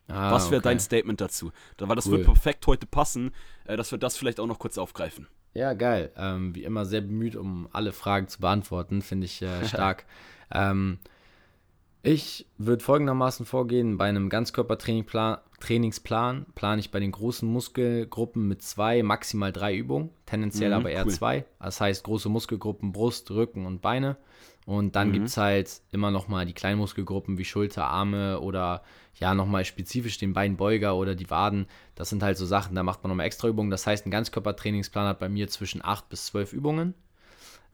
Ah, 0.08 0.32
Was 0.32 0.52
wäre 0.52 0.60
okay. 0.60 0.70
dein 0.70 0.80
Statement 0.80 1.22
dazu? 1.22 1.52
Weil 1.78 1.96
das 1.96 2.08
cool. 2.08 2.13
wird 2.13 2.26
perfekt 2.26 2.68
heute 2.68 2.86
passen, 2.86 3.32
äh, 3.66 3.78
dass 3.78 3.92
wir 3.92 3.98
das 3.98 4.18
vielleicht 4.18 4.39
auch 4.39 4.48
noch 4.48 4.60
kurz 4.60 4.78
aufgreifen. 4.78 5.28
Ja, 5.54 5.74
geil. 5.74 6.12
Ähm, 6.18 6.56
wie 6.56 6.63
immer 6.63 6.86
sehr 6.86 7.02
bemüht, 7.02 7.36
um 7.36 7.70
alle 7.72 7.92
Fragen 7.92 8.28
zu 8.28 8.39
beantworten. 8.39 9.02
Finde 9.02 9.26
ich 9.26 9.42
äh, 9.42 9.66
stark. 9.68 10.06
ähm, 10.52 11.00
ich 12.02 12.48
würde 12.58 12.84
folgendermaßen 12.84 13.46
vorgehen. 13.46 13.98
Bei 13.98 14.10
einem 14.10 14.30
Ganzkörpertrainingsplan 15.63 16.45
plane 16.56 16.80
ich 16.82 16.91
bei 16.91 16.99
den 16.99 17.12
großen 17.12 17.47
Muskelgruppen 17.49 18.47
mit 18.47 18.62
zwei, 18.62 19.02
maximal 19.02 19.54
drei 19.54 19.76
Übungen. 19.76 20.10
Tendenziell 20.26 20.71
mhm, 20.71 20.76
aber 20.76 20.91
eher 20.91 21.06
cool. 21.06 21.12
zwei. 21.12 21.45
Das 21.60 21.80
heißt 21.80 22.04
große 22.04 22.30
Muskelgruppen 22.30 22.91
Brust, 22.91 23.32
Rücken 23.32 23.65
und 23.65 23.82
Beine. 23.82 24.17
Und 24.65 24.95
dann 24.95 25.10
mhm. 25.10 25.13
gibt 25.13 25.28
es 25.28 25.38
halt 25.38 25.82
immer 25.91 26.12
noch 26.12 26.28
mal 26.28 26.45
die 26.45 26.54
kleinen 26.54 26.80
Muskelgruppen 26.80 27.38
wie 27.38 27.45
Schulter, 27.45 27.86
Arme 27.86 28.39
oder 28.39 28.84
ja 29.15 29.34
nochmal 29.34 29.63
spezifisch 29.65 30.17
den 30.17 30.34
Beinbeuger 30.34 30.95
oder 30.95 31.15
die 31.15 31.30
Waden. 31.30 31.67
Das 31.95 32.10
sind 32.10 32.23
halt 32.23 32.38
so 32.38 32.45
Sachen, 32.45 32.76
da 32.76 32.84
macht 32.84 33.04
man 33.04 33.10
nochmal 33.10 33.26
extra 33.26 33.47
Übungen. 33.47 33.71
Das 33.71 33.88
heißt, 33.88 34.06
ein 34.06 34.12
Ganzkörpertrainingsplan 34.12 35.08
hat 35.08 35.19
bei 35.19 35.30
mir 35.30 35.47
zwischen 35.47 35.84
8 35.84 36.10
bis 36.10 36.28
12 36.28 36.54
Übungen. 36.54 36.93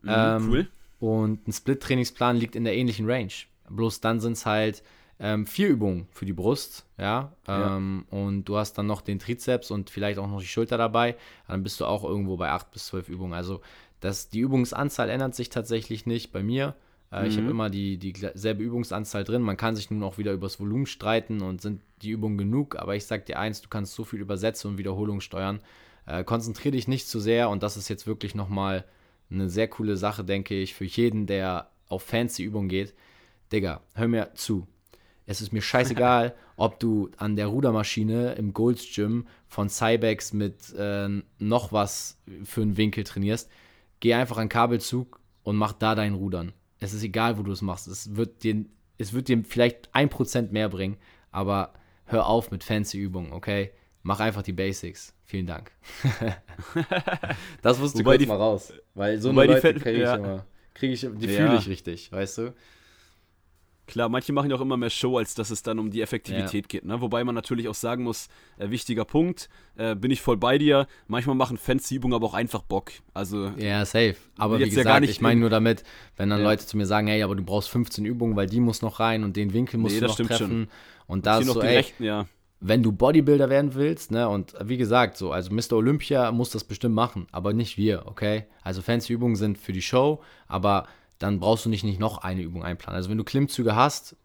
Mhm, 0.03 0.09
ähm, 0.09 0.49
cool. 0.49 0.67
Und 0.99 1.47
ein 1.47 1.53
Split-Trainingsplan 1.53 2.35
liegt 2.37 2.55
in 2.55 2.65
der 2.65 2.75
ähnlichen 2.75 3.09
Range. 3.09 3.31
Bloß 3.69 4.01
dann 4.01 4.19
sind 4.19 4.33
es 4.33 4.45
halt 4.45 4.83
ähm, 5.19 5.45
vier 5.45 5.67
Übungen 5.67 6.07
für 6.11 6.25
die 6.25 6.33
Brust, 6.33 6.85
ja? 6.97 7.33
Ähm, 7.47 8.05
ja. 8.09 8.17
Und 8.17 8.45
du 8.45 8.57
hast 8.57 8.73
dann 8.73 8.87
noch 8.87 9.01
den 9.01 9.19
Trizeps 9.19 9.69
und 9.69 9.89
vielleicht 9.89 10.17
auch 10.17 10.27
noch 10.27 10.39
die 10.39 10.47
Schulter 10.47 10.77
dabei. 10.77 11.15
Dann 11.47 11.61
bist 11.61 11.79
du 11.79 11.85
auch 11.85 12.03
irgendwo 12.03 12.37
bei 12.37 12.49
8 12.49 12.71
bis 12.71 12.87
12 12.87 13.09
Übungen. 13.09 13.33
Also 13.33 13.61
das, 13.99 14.29
die 14.29 14.39
Übungsanzahl 14.39 15.09
ändert 15.09 15.35
sich 15.35 15.49
tatsächlich 15.49 16.05
nicht 16.05 16.31
bei 16.31 16.41
mir. 16.41 16.75
Äh, 17.11 17.23
mhm. 17.23 17.27
Ich 17.27 17.37
habe 17.37 17.49
immer 17.49 17.69
die, 17.69 17.97
dieselbe 17.97 18.63
Übungsanzahl 18.63 19.25
drin. 19.25 19.41
Man 19.41 19.57
kann 19.57 19.75
sich 19.75 19.91
nun 19.91 20.03
auch 20.03 20.17
wieder 20.17 20.31
übers 20.31 20.59
Volumen 20.59 20.85
streiten 20.85 21.41
und 21.41 21.61
sind 21.61 21.81
die 22.01 22.11
Übungen 22.11 22.37
genug. 22.37 22.77
Aber 22.77 22.95
ich 22.95 23.05
sage 23.05 23.25
dir 23.25 23.39
eins, 23.39 23.61
du 23.61 23.67
kannst 23.67 23.95
so 23.95 24.05
viel 24.05 24.21
Übersetzen 24.21 24.71
und 24.71 24.77
Wiederholung 24.77 25.19
steuern. 25.19 25.59
Äh, 26.05 26.23
Konzentriere 26.23 26.71
dich 26.71 26.87
nicht 26.87 27.09
zu 27.09 27.19
sehr 27.19 27.49
und 27.49 27.61
das 27.61 27.75
ist 27.75 27.89
jetzt 27.89 28.07
wirklich 28.07 28.35
nochmal 28.35 28.85
eine 29.29 29.49
sehr 29.49 29.67
coole 29.67 29.97
Sache, 29.97 30.23
denke 30.23 30.55
ich, 30.55 30.73
für 30.73 30.85
jeden, 30.85 31.27
der 31.27 31.69
auf 31.89 32.03
fancy 32.03 32.43
Übungen 32.43 32.69
geht. 32.69 32.93
Digga, 33.51 33.81
hör 33.93 34.07
mir 34.07 34.33
zu. 34.33 34.67
Es 35.29 35.41
ist 35.41 35.53
mir 35.53 35.61
scheißegal, 35.61 36.33
ob 36.55 36.79
du 36.79 37.11
an 37.17 37.35
der 37.35 37.47
Rudermaschine 37.47 38.33
im 38.33 38.53
Golds 38.53 38.85
Gym 38.93 39.27
von 39.47 39.69
Cybex 39.69 40.33
mit 40.33 40.73
äh, 40.75 41.07
noch 41.37 41.71
was 41.71 42.17
für 42.43 42.61
einen 42.61 42.77
Winkel 42.77 43.03
trainierst 43.03 43.49
geh 43.99 44.13
einfach 44.13 44.37
an 44.37 44.49
Kabelzug 44.49 45.19
und 45.43 45.55
mach 45.55 45.73
da 45.73 45.95
dein 45.95 46.13
Rudern. 46.13 46.53
Es 46.79 46.93
ist 46.93 47.03
egal, 47.03 47.37
wo 47.37 47.43
du 47.43 47.51
es 47.51 47.61
machst. 47.61 47.87
Es 47.87 48.15
wird 48.15 48.43
dir, 48.43 48.65
es 48.97 49.13
wird 49.13 49.27
dir 49.27 49.43
vielleicht 49.47 49.89
ein 49.93 50.09
Prozent 50.09 50.51
mehr 50.51 50.69
bringen, 50.69 50.97
aber 51.31 51.73
hör 52.05 52.27
auf 52.27 52.51
mit 52.51 52.63
fancy 52.63 52.97
Übungen, 52.97 53.33
okay? 53.33 53.71
Mach 54.01 54.19
einfach 54.21 54.41
die 54.41 54.53
Basics. 54.53 55.13
Vielen 55.25 55.45
Dank. 55.45 55.71
das 57.61 57.79
wusste 57.79 57.99
ich 57.99 58.27
mal 58.27 58.37
raus. 58.37 58.73
Weil 58.95 59.19
so 59.19 59.29
eine 59.29 59.45
Leute 59.45 59.73
kriege 59.73 59.91
ich 59.91 59.99
ja. 59.99 60.15
immer. 60.15 60.45
Krieg 60.73 60.91
ich, 60.91 61.01
die 61.01 61.27
ja. 61.27 61.45
fühle 61.45 61.57
ich 61.57 61.67
richtig, 61.67 62.11
weißt 62.11 62.37
du? 62.37 62.53
Klar, 63.89 64.07
manche 64.07 64.31
machen 64.33 64.51
ja 64.51 64.55
auch 64.55 64.61
immer 64.61 64.77
mehr 64.77 64.91
Show, 64.91 65.17
als 65.17 65.33
dass 65.33 65.49
es 65.49 65.63
dann 65.63 65.79
um 65.79 65.89
die 65.89 66.01
Effektivität 66.01 66.65
ja. 66.65 66.67
geht. 66.67 66.85
Ne? 66.85 67.01
Wobei 67.01 67.23
man 67.23 67.33
natürlich 67.33 67.67
auch 67.67 67.73
sagen 67.73 68.03
muss, 68.03 68.27
äh, 68.59 68.69
wichtiger 68.69 69.03
Punkt, 69.03 69.49
äh, 69.77 69.95
bin 69.95 70.11
ich 70.11 70.21
voll 70.21 70.37
bei 70.37 70.59
dir. 70.59 70.85
Manchmal 71.07 71.35
machen 71.35 71.57
Fansiebungen 71.57 72.13
aber 72.13 72.27
auch 72.27 72.35
einfach 72.35 72.61
Bock. 72.61 72.91
Also, 73.15 73.51
ja, 73.57 73.83
safe. 73.85 74.15
Aber 74.37 74.59
wie 74.59 74.69
gesagt, 74.69 74.87
ja 74.87 75.01
ich 75.01 75.21
meine 75.21 75.39
nur 75.39 75.49
damit, 75.49 75.83
wenn 76.17 76.29
dann 76.29 76.41
ja. 76.41 76.45
Leute 76.45 76.67
zu 76.67 76.77
mir 76.77 76.85
sagen, 76.85 77.07
hey, 77.07 77.23
aber 77.23 77.35
du 77.35 77.43
brauchst 77.43 77.69
15 77.69 78.05
Übungen, 78.05 78.35
weil 78.35 78.45
die 78.45 78.59
muss 78.59 78.83
noch 78.83 78.99
rein 78.99 79.23
und 79.23 79.35
den 79.35 79.53
Winkel 79.53 79.79
musst 79.79 79.95
nee, 79.95 80.01
du 80.01 80.05
noch 80.05 80.15
treffen. 80.15 80.37
Schon. 80.37 80.67
Und 81.07 81.25
da 81.25 81.39
ist 81.39 81.47
so, 81.47 81.59
ey, 81.63 81.77
rechten, 81.77 82.03
ja. 82.03 82.27
wenn 82.59 82.83
du 82.83 82.91
Bodybuilder 82.91 83.49
werden 83.49 83.73
willst, 83.73 84.11
ne, 84.11 84.29
und 84.29 84.53
wie 84.63 84.77
gesagt, 84.77 85.17
so, 85.17 85.31
also 85.31 85.51
Mr. 85.51 85.73
Olympia 85.73 86.31
muss 86.31 86.51
das 86.51 86.63
bestimmt 86.63 86.93
machen, 86.93 87.25
aber 87.31 87.53
nicht 87.53 87.77
wir, 87.77 88.03
okay? 88.05 88.45
Also 88.61 88.83
Fancy-Übungen 88.83 89.35
sind 89.35 89.57
für 89.57 89.73
die 89.73 89.81
Show, 89.81 90.21
aber 90.47 90.85
dann 91.19 91.39
brauchst 91.39 91.65
du 91.65 91.69
nicht, 91.69 91.83
nicht 91.83 91.99
noch 91.99 92.19
eine 92.19 92.41
Übung 92.41 92.63
einplanen. 92.63 92.95
Also 92.95 93.09
wenn 93.09 93.17
du 93.17 93.23
Klimmzüge 93.23 93.75
hast, 93.75 94.15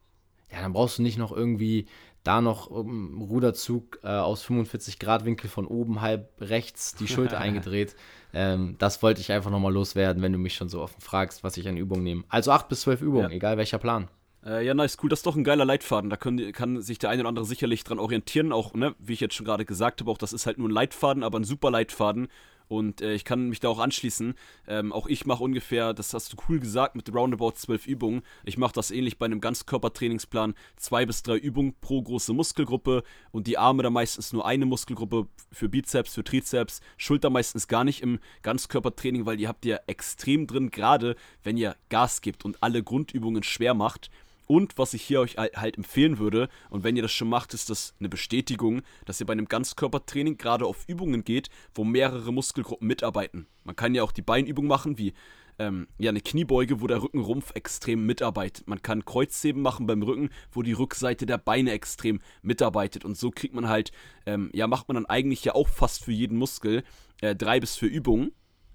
ja, 0.51 0.63
dann 0.63 0.73
brauchst 0.73 0.99
du 0.99 1.03
nicht 1.03 1.19
noch 1.19 1.33
irgendwie 1.33 1.87
Da 2.23 2.41
noch 2.41 2.69
um, 2.69 3.21
Ruderzug 3.21 3.99
äh, 4.03 4.09
aus 4.09 4.43
45 4.43 4.99
Grad 4.99 5.27
Winkel 5.27 5.51
von 5.51 5.67
oben 5.67 6.01
halb 6.01 6.33
rechts 6.41 6.95
die 6.95 7.09
Schulter 7.09 7.39
eingedreht. 7.41 7.97
Ähm, 8.33 8.77
das 8.79 9.03
wollte 9.03 9.21
ich 9.21 9.31
einfach 9.31 9.51
nochmal 9.51 9.73
loswerden, 9.73 10.23
wenn 10.23 10.33
du 10.33 10.39
mich 10.39 10.55
schon 10.55 10.71
so 10.71 10.81
offen 10.81 11.01
fragst, 11.01 11.45
was 11.45 11.57
ich 11.57 11.69
an 11.69 11.77
Übungen 11.77 12.03
nehme. 12.03 12.25
Also 12.29 12.53
acht 12.53 12.69
bis 12.69 12.81
zwölf 12.83 13.03
Übungen, 13.03 13.31
ja. 13.31 13.37
egal 13.37 13.59
welcher 13.59 13.79
Plan. 13.79 14.09
Äh, 14.45 14.65
ja, 14.65 14.75
nice, 14.75 14.99
cool. 15.03 15.09
Das 15.09 15.21
ist 15.21 15.27
doch 15.27 15.37
ein 15.37 15.45
geiler 15.45 15.65
Leitfaden. 15.65 16.11
Da 16.11 16.17
können, 16.17 16.53
kann 16.53 16.81
sich 16.81 16.99
der 16.99 17.11
eine 17.11 17.23
oder 17.23 17.31
andere 17.31 17.45
sicherlich 17.45 17.85
dran 17.85 17.99
orientieren. 17.99 18.53
Auch, 18.53 18.75
ne, 18.75 18.95
wie 18.99 19.15
ich 19.15 19.21
jetzt 19.21 19.35
schon 19.35 19.47
gerade 19.47 19.65
gesagt 19.65 20.01
habe, 20.01 20.11
auch 20.11 20.19
das 20.19 20.33
ist 20.33 20.47
halt 20.47 20.59
nur 20.59 20.69
ein 20.69 20.73
Leitfaden, 20.73 21.23
aber 21.23 21.39
ein 21.39 21.45
super 21.45 21.71
Leitfaden. 21.71 22.29
Und 22.69 23.01
äh, 23.01 23.15
ich 23.15 23.25
kann 23.25 23.49
mich 23.49 23.61
da 23.61 23.69
auch 23.69 23.79
anschließen. 23.79 24.35
Ähm, 24.67 24.93
auch 24.93 25.07
ich 25.07 25.27
mache 25.27 25.43
ungefähr, 25.43 25.95
das 25.95 26.15
hast 26.15 26.33
du 26.33 26.37
cool 26.49 26.61
gesagt, 26.61 26.97
mit 26.97 27.13
roundabout 27.15 27.53
zwölf 27.53 27.87
Übungen. 27.87 28.23
Ich 28.45 28.59
mache 28.59 28.73
das 28.73 28.91
ähnlich 28.91 29.19
bei 29.19 29.27
einem 29.27 29.41
Ganzkörpertrainingsplan. 29.41 30.55
Zwei 30.77 31.07
bis 31.07 31.23
drei 31.23 31.37
Übungen 31.37 31.75
pro 31.81 32.03
große 32.03 32.33
Muskelgruppe. 32.33 33.03
Und 33.33 33.47
die 33.47 33.59
Arme 33.59 33.83
da 33.83 33.91
meistens 33.91 34.33
nur 34.33 34.47
eine 34.47 34.67
Muskelgruppe 34.67 35.29
für 35.53 35.69
Bizeps, 35.69 36.15
für 36.15 36.25
Trizeps. 36.25 36.81
Schulter 36.97 37.31
meistens 37.31 37.69
gar 37.69 37.85
nicht 37.85 38.03
im 38.03 38.19
Ganzkörpertraining, 38.43 39.27
weil 39.27 39.37
die 39.37 39.49
habt 39.49 39.65
ihr 39.65 39.83
extrem 39.87 40.47
drin, 40.47 40.71
gerade 40.71 41.17
wenn 41.43 41.57
ihr 41.57 41.77
Gas 41.89 42.21
gibt 42.21 42.45
und 42.45 42.63
alle 42.63 42.83
Grundübungen 42.83 43.43
schwer 43.43 43.75
macht. 43.75 44.11
Und 44.47 44.77
was 44.77 44.95
ich 44.95 45.03
hier 45.03 45.21
euch 45.21 45.37
halt 45.37 45.77
empfehlen 45.77 46.19
würde, 46.19 46.49
und 46.71 46.85
wenn 46.85 46.97
ihr 46.97 47.03
das 47.03 47.13
schon 47.13 47.29
macht, 47.29 47.55
ist 47.55 47.71
das 47.71 47.95
eine 47.99 48.09
Bestätigung, 48.09 48.83
dass 49.07 49.21
ihr 49.21 49.27
bei 49.27 49.33
einem 49.33 49.49
Ganzkörpertraining 49.49 50.37
gerade 50.37 50.67
auf 50.67 50.85
Übungen 50.87 51.25
geht, 51.25 51.49
wo 51.75 51.85
mehrere 51.85 52.33
Muskelgruppen 52.33 52.87
mitarbeiten. 52.87 53.47
Man 53.65 53.77
kann 53.77 53.95
ja 53.95 54.03
auch 54.03 54.13
die 54.13 54.23
Beinübung 54.23 54.67
machen, 54.67 54.99
wie 54.99 55.15
ähm, 55.59 55.87
ja, 55.99 56.11
eine 56.11 56.21
Kniebeuge, 56.21 56.81
wo 56.81 56.87
der 56.87 57.03
Rückenrumpf 57.03 57.53
extrem 57.55 58.05
mitarbeitet. 58.07 58.67
Man 58.67 58.83
kann 58.83 59.05
Kreuzheben 59.05 59.63
machen 59.63 59.87
beim 59.87 60.03
Rücken, 60.03 60.31
wo 60.53 60.63
die 60.63 60.73
Rückseite 60.73 61.27
der 61.27 61.39
Beine 61.39 61.73
extrem 61.73 62.21
mitarbeitet. 62.43 63.05
Und 63.05 63.17
so 63.17 63.31
kriegt 63.31 63.55
man 63.55 63.69
halt, 63.69 63.93
ähm, 64.27 64.51
ja, 64.53 64.67
macht 64.67 64.89
man 64.89 64.97
dann 64.97 65.07
eigentlich 65.07 65.45
ja 65.45 65.55
auch 65.55 65.69
fast 65.69 66.05
für 66.05 66.13
jeden 66.13 66.39
Muskel 66.39 66.83
äh, 67.21 67.37
drei 67.37 67.61
bis 67.61 67.77
vier 67.77 67.91
Übungen 67.91 68.33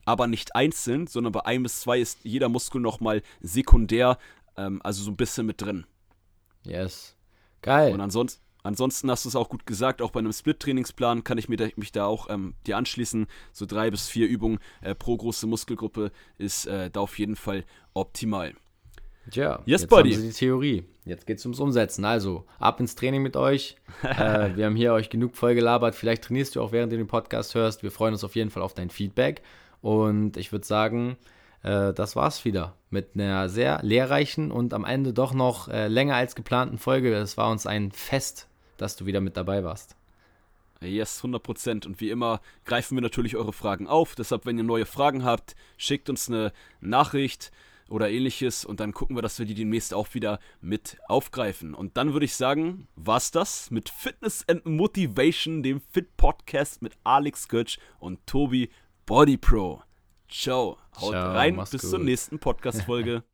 aber 0.09 0.25
nicht 0.25 0.55
einzeln, 0.55 1.05
sondern 1.05 1.33
bei 1.33 1.45
ein 1.45 1.61
bis 1.61 1.81
zwei 1.81 1.99
ist 1.99 2.21
jeder 2.23 2.49
Muskel 2.49 2.81
nochmal 2.81 3.21
sekundär 3.41 4.17
ähm, 4.59 4.81
also 4.83 5.03
so 5.03 5.11
ein 5.11 5.17
bisschen 5.17 5.45
mit 5.45 5.61
drin. 5.61 5.85
Yes. 6.65 7.15
Geil. 7.61 7.93
Und 7.93 8.01
ansonsten, 8.01 8.41
ansonsten 8.63 9.09
hast 9.09 9.25
du 9.25 9.29
es 9.29 9.35
auch 9.35 9.49
gut 9.49 9.65
gesagt, 9.65 10.01
auch 10.01 10.11
bei 10.11 10.19
einem 10.19 10.33
Split-Trainingsplan 10.33 11.23
kann 11.23 11.37
ich 11.37 11.49
mir 11.49 11.57
da, 11.57 11.67
mich 11.75 11.91
da 11.91 12.05
auch 12.05 12.29
ähm, 12.29 12.55
dir 12.67 12.77
anschließen. 12.77 13.27
So 13.53 13.65
drei 13.65 13.89
bis 13.89 14.07
vier 14.07 14.27
Übungen 14.27 14.59
äh, 14.81 14.95
pro 14.95 15.17
große 15.17 15.47
Muskelgruppe 15.47 16.11
ist 16.37 16.65
äh, 16.67 16.89
da 16.89 16.99
auf 17.01 17.17
jeden 17.19 17.35
Fall 17.35 17.65
optimal. 17.93 18.53
Tja, 19.31 19.61
yes, 19.65 19.81
jetzt 19.81 19.89
Buddy. 19.89 20.11
haben 20.11 20.21
Sie 20.21 20.27
die 20.27 20.33
Theorie. 20.33 20.83
Jetzt 21.05 21.25
geht 21.27 21.37
es 21.37 21.45
ums 21.45 21.59
Umsetzen. 21.59 22.05
Also, 22.05 22.45
ab 22.59 22.79
ins 22.79 22.95
Training 22.95 23.21
mit 23.21 23.35
euch. 23.35 23.77
äh, 24.03 24.55
wir 24.55 24.65
haben 24.65 24.75
hier 24.75 24.93
euch 24.93 25.09
genug 25.09 25.35
voll 25.35 25.55
gelabert. 25.55 25.95
Vielleicht 25.95 26.23
trainierst 26.23 26.55
du 26.55 26.61
auch, 26.61 26.71
während 26.71 26.91
du 26.91 26.97
den 26.97 27.07
Podcast 27.07 27.55
hörst. 27.55 27.83
Wir 27.83 27.91
freuen 27.91 28.13
uns 28.13 28.23
auf 28.23 28.35
jeden 28.35 28.49
Fall 28.49 28.63
auf 28.63 28.73
dein 28.73 28.89
Feedback. 28.89 29.41
Und 29.81 30.37
ich 30.37 30.51
würde 30.51 30.65
sagen, 30.65 31.17
äh, 31.63 31.93
das 31.93 32.15
war's 32.15 32.45
wieder 32.45 32.75
mit 32.89 33.15
einer 33.15 33.49
sehr 33.49 33.79
lehrreichen 33.83 34.51
und 34.51 34.73
am 34.73 34.85
Ende 34.85 35.13
doch 35.13 35.33
noch 35.33 35.67
äh, 35.67 35.87
länger 35.87 36.15
als 36.15 36.35
geplanten 36.35 36.77
Folge. 36.77 37.13
Es 37.13 37.37
war 37.37 37.51
uns 37.51 37.67
ein 37.67 37.91
Fest, 37.91 38.47
dass 38.77 38.95
du 38.95 39.05
wieder 39.05 39.21
mit 39.21 39.37
dabei 39.37 39.63
warst. 39.63 39.95
Yes, 40.81 41.23
100%. 41.23 41.85
Und 41.85 41.99
wie 41.99 42.09
immer 42.09 42.41
greifen 42.65 42.95
wir 42.95 43.01
natürlich 43.01 43.35
eure 43.35 43.53
Fragen 43.53 43.87
auf. 43.87 44.15
Deshalb, 44.15 44.45
wenn 44.45 44.57
ihr 44.57 44.63
neue 44.63 44.85
Fragen 44.85 45.25
habt, 45.25 45.55
schickt 45.77 46.09
uns 46.09 46.29
eine 46.29 46.53
Nachricht 46.79 47.51
oder 47.89 48.09
ähnliches 48.09 48.65
und 48.65 48.79
dann 48.79 48.93
gucken 48.93 49.17
wir, 49.17 49.21
dass 49.21 49.39
wir 49.39 49.45
die 49.45 49.55
demnächst 49.55 49.93
auch 49.93 50.13
wieder 50.13 50.39
mit 50.61 50.97
aufgreifen. 51.07 51.73
Und 51.73 51.97
dann 51.97 52.13
würde 52.13 52.25
ich 52.25 52.35
sagen, 52.35 52.87
war's 52.95 53.31
das 53.31 53.71
mit 53.71 53.89
Fitness 53.89 54.47
and 54.47 54.65
Motivation, 54.65 55.63
dem 55.63 55.81
Fit 55.91 56.15
Podcast 56.15 56.81
mit 56.81 56.93
Alex 57.03 57.47
Götsch 57.47 57.79
und 57.99 58.25
Tobi 58.25 58.69
Body 59.05 59.37
Pro. 59.37 59.81
Ciao. 60.29 60.77
Haut 60.99 61.11
Ciao, 61.11 61.33
rein. 61.33 61.57
Bis 61.57 61.81
gut. 61.81 61.81
zur 61.81 61.99
nächsten 61.99 62.39
Podcast-Folge. 62.39 63.23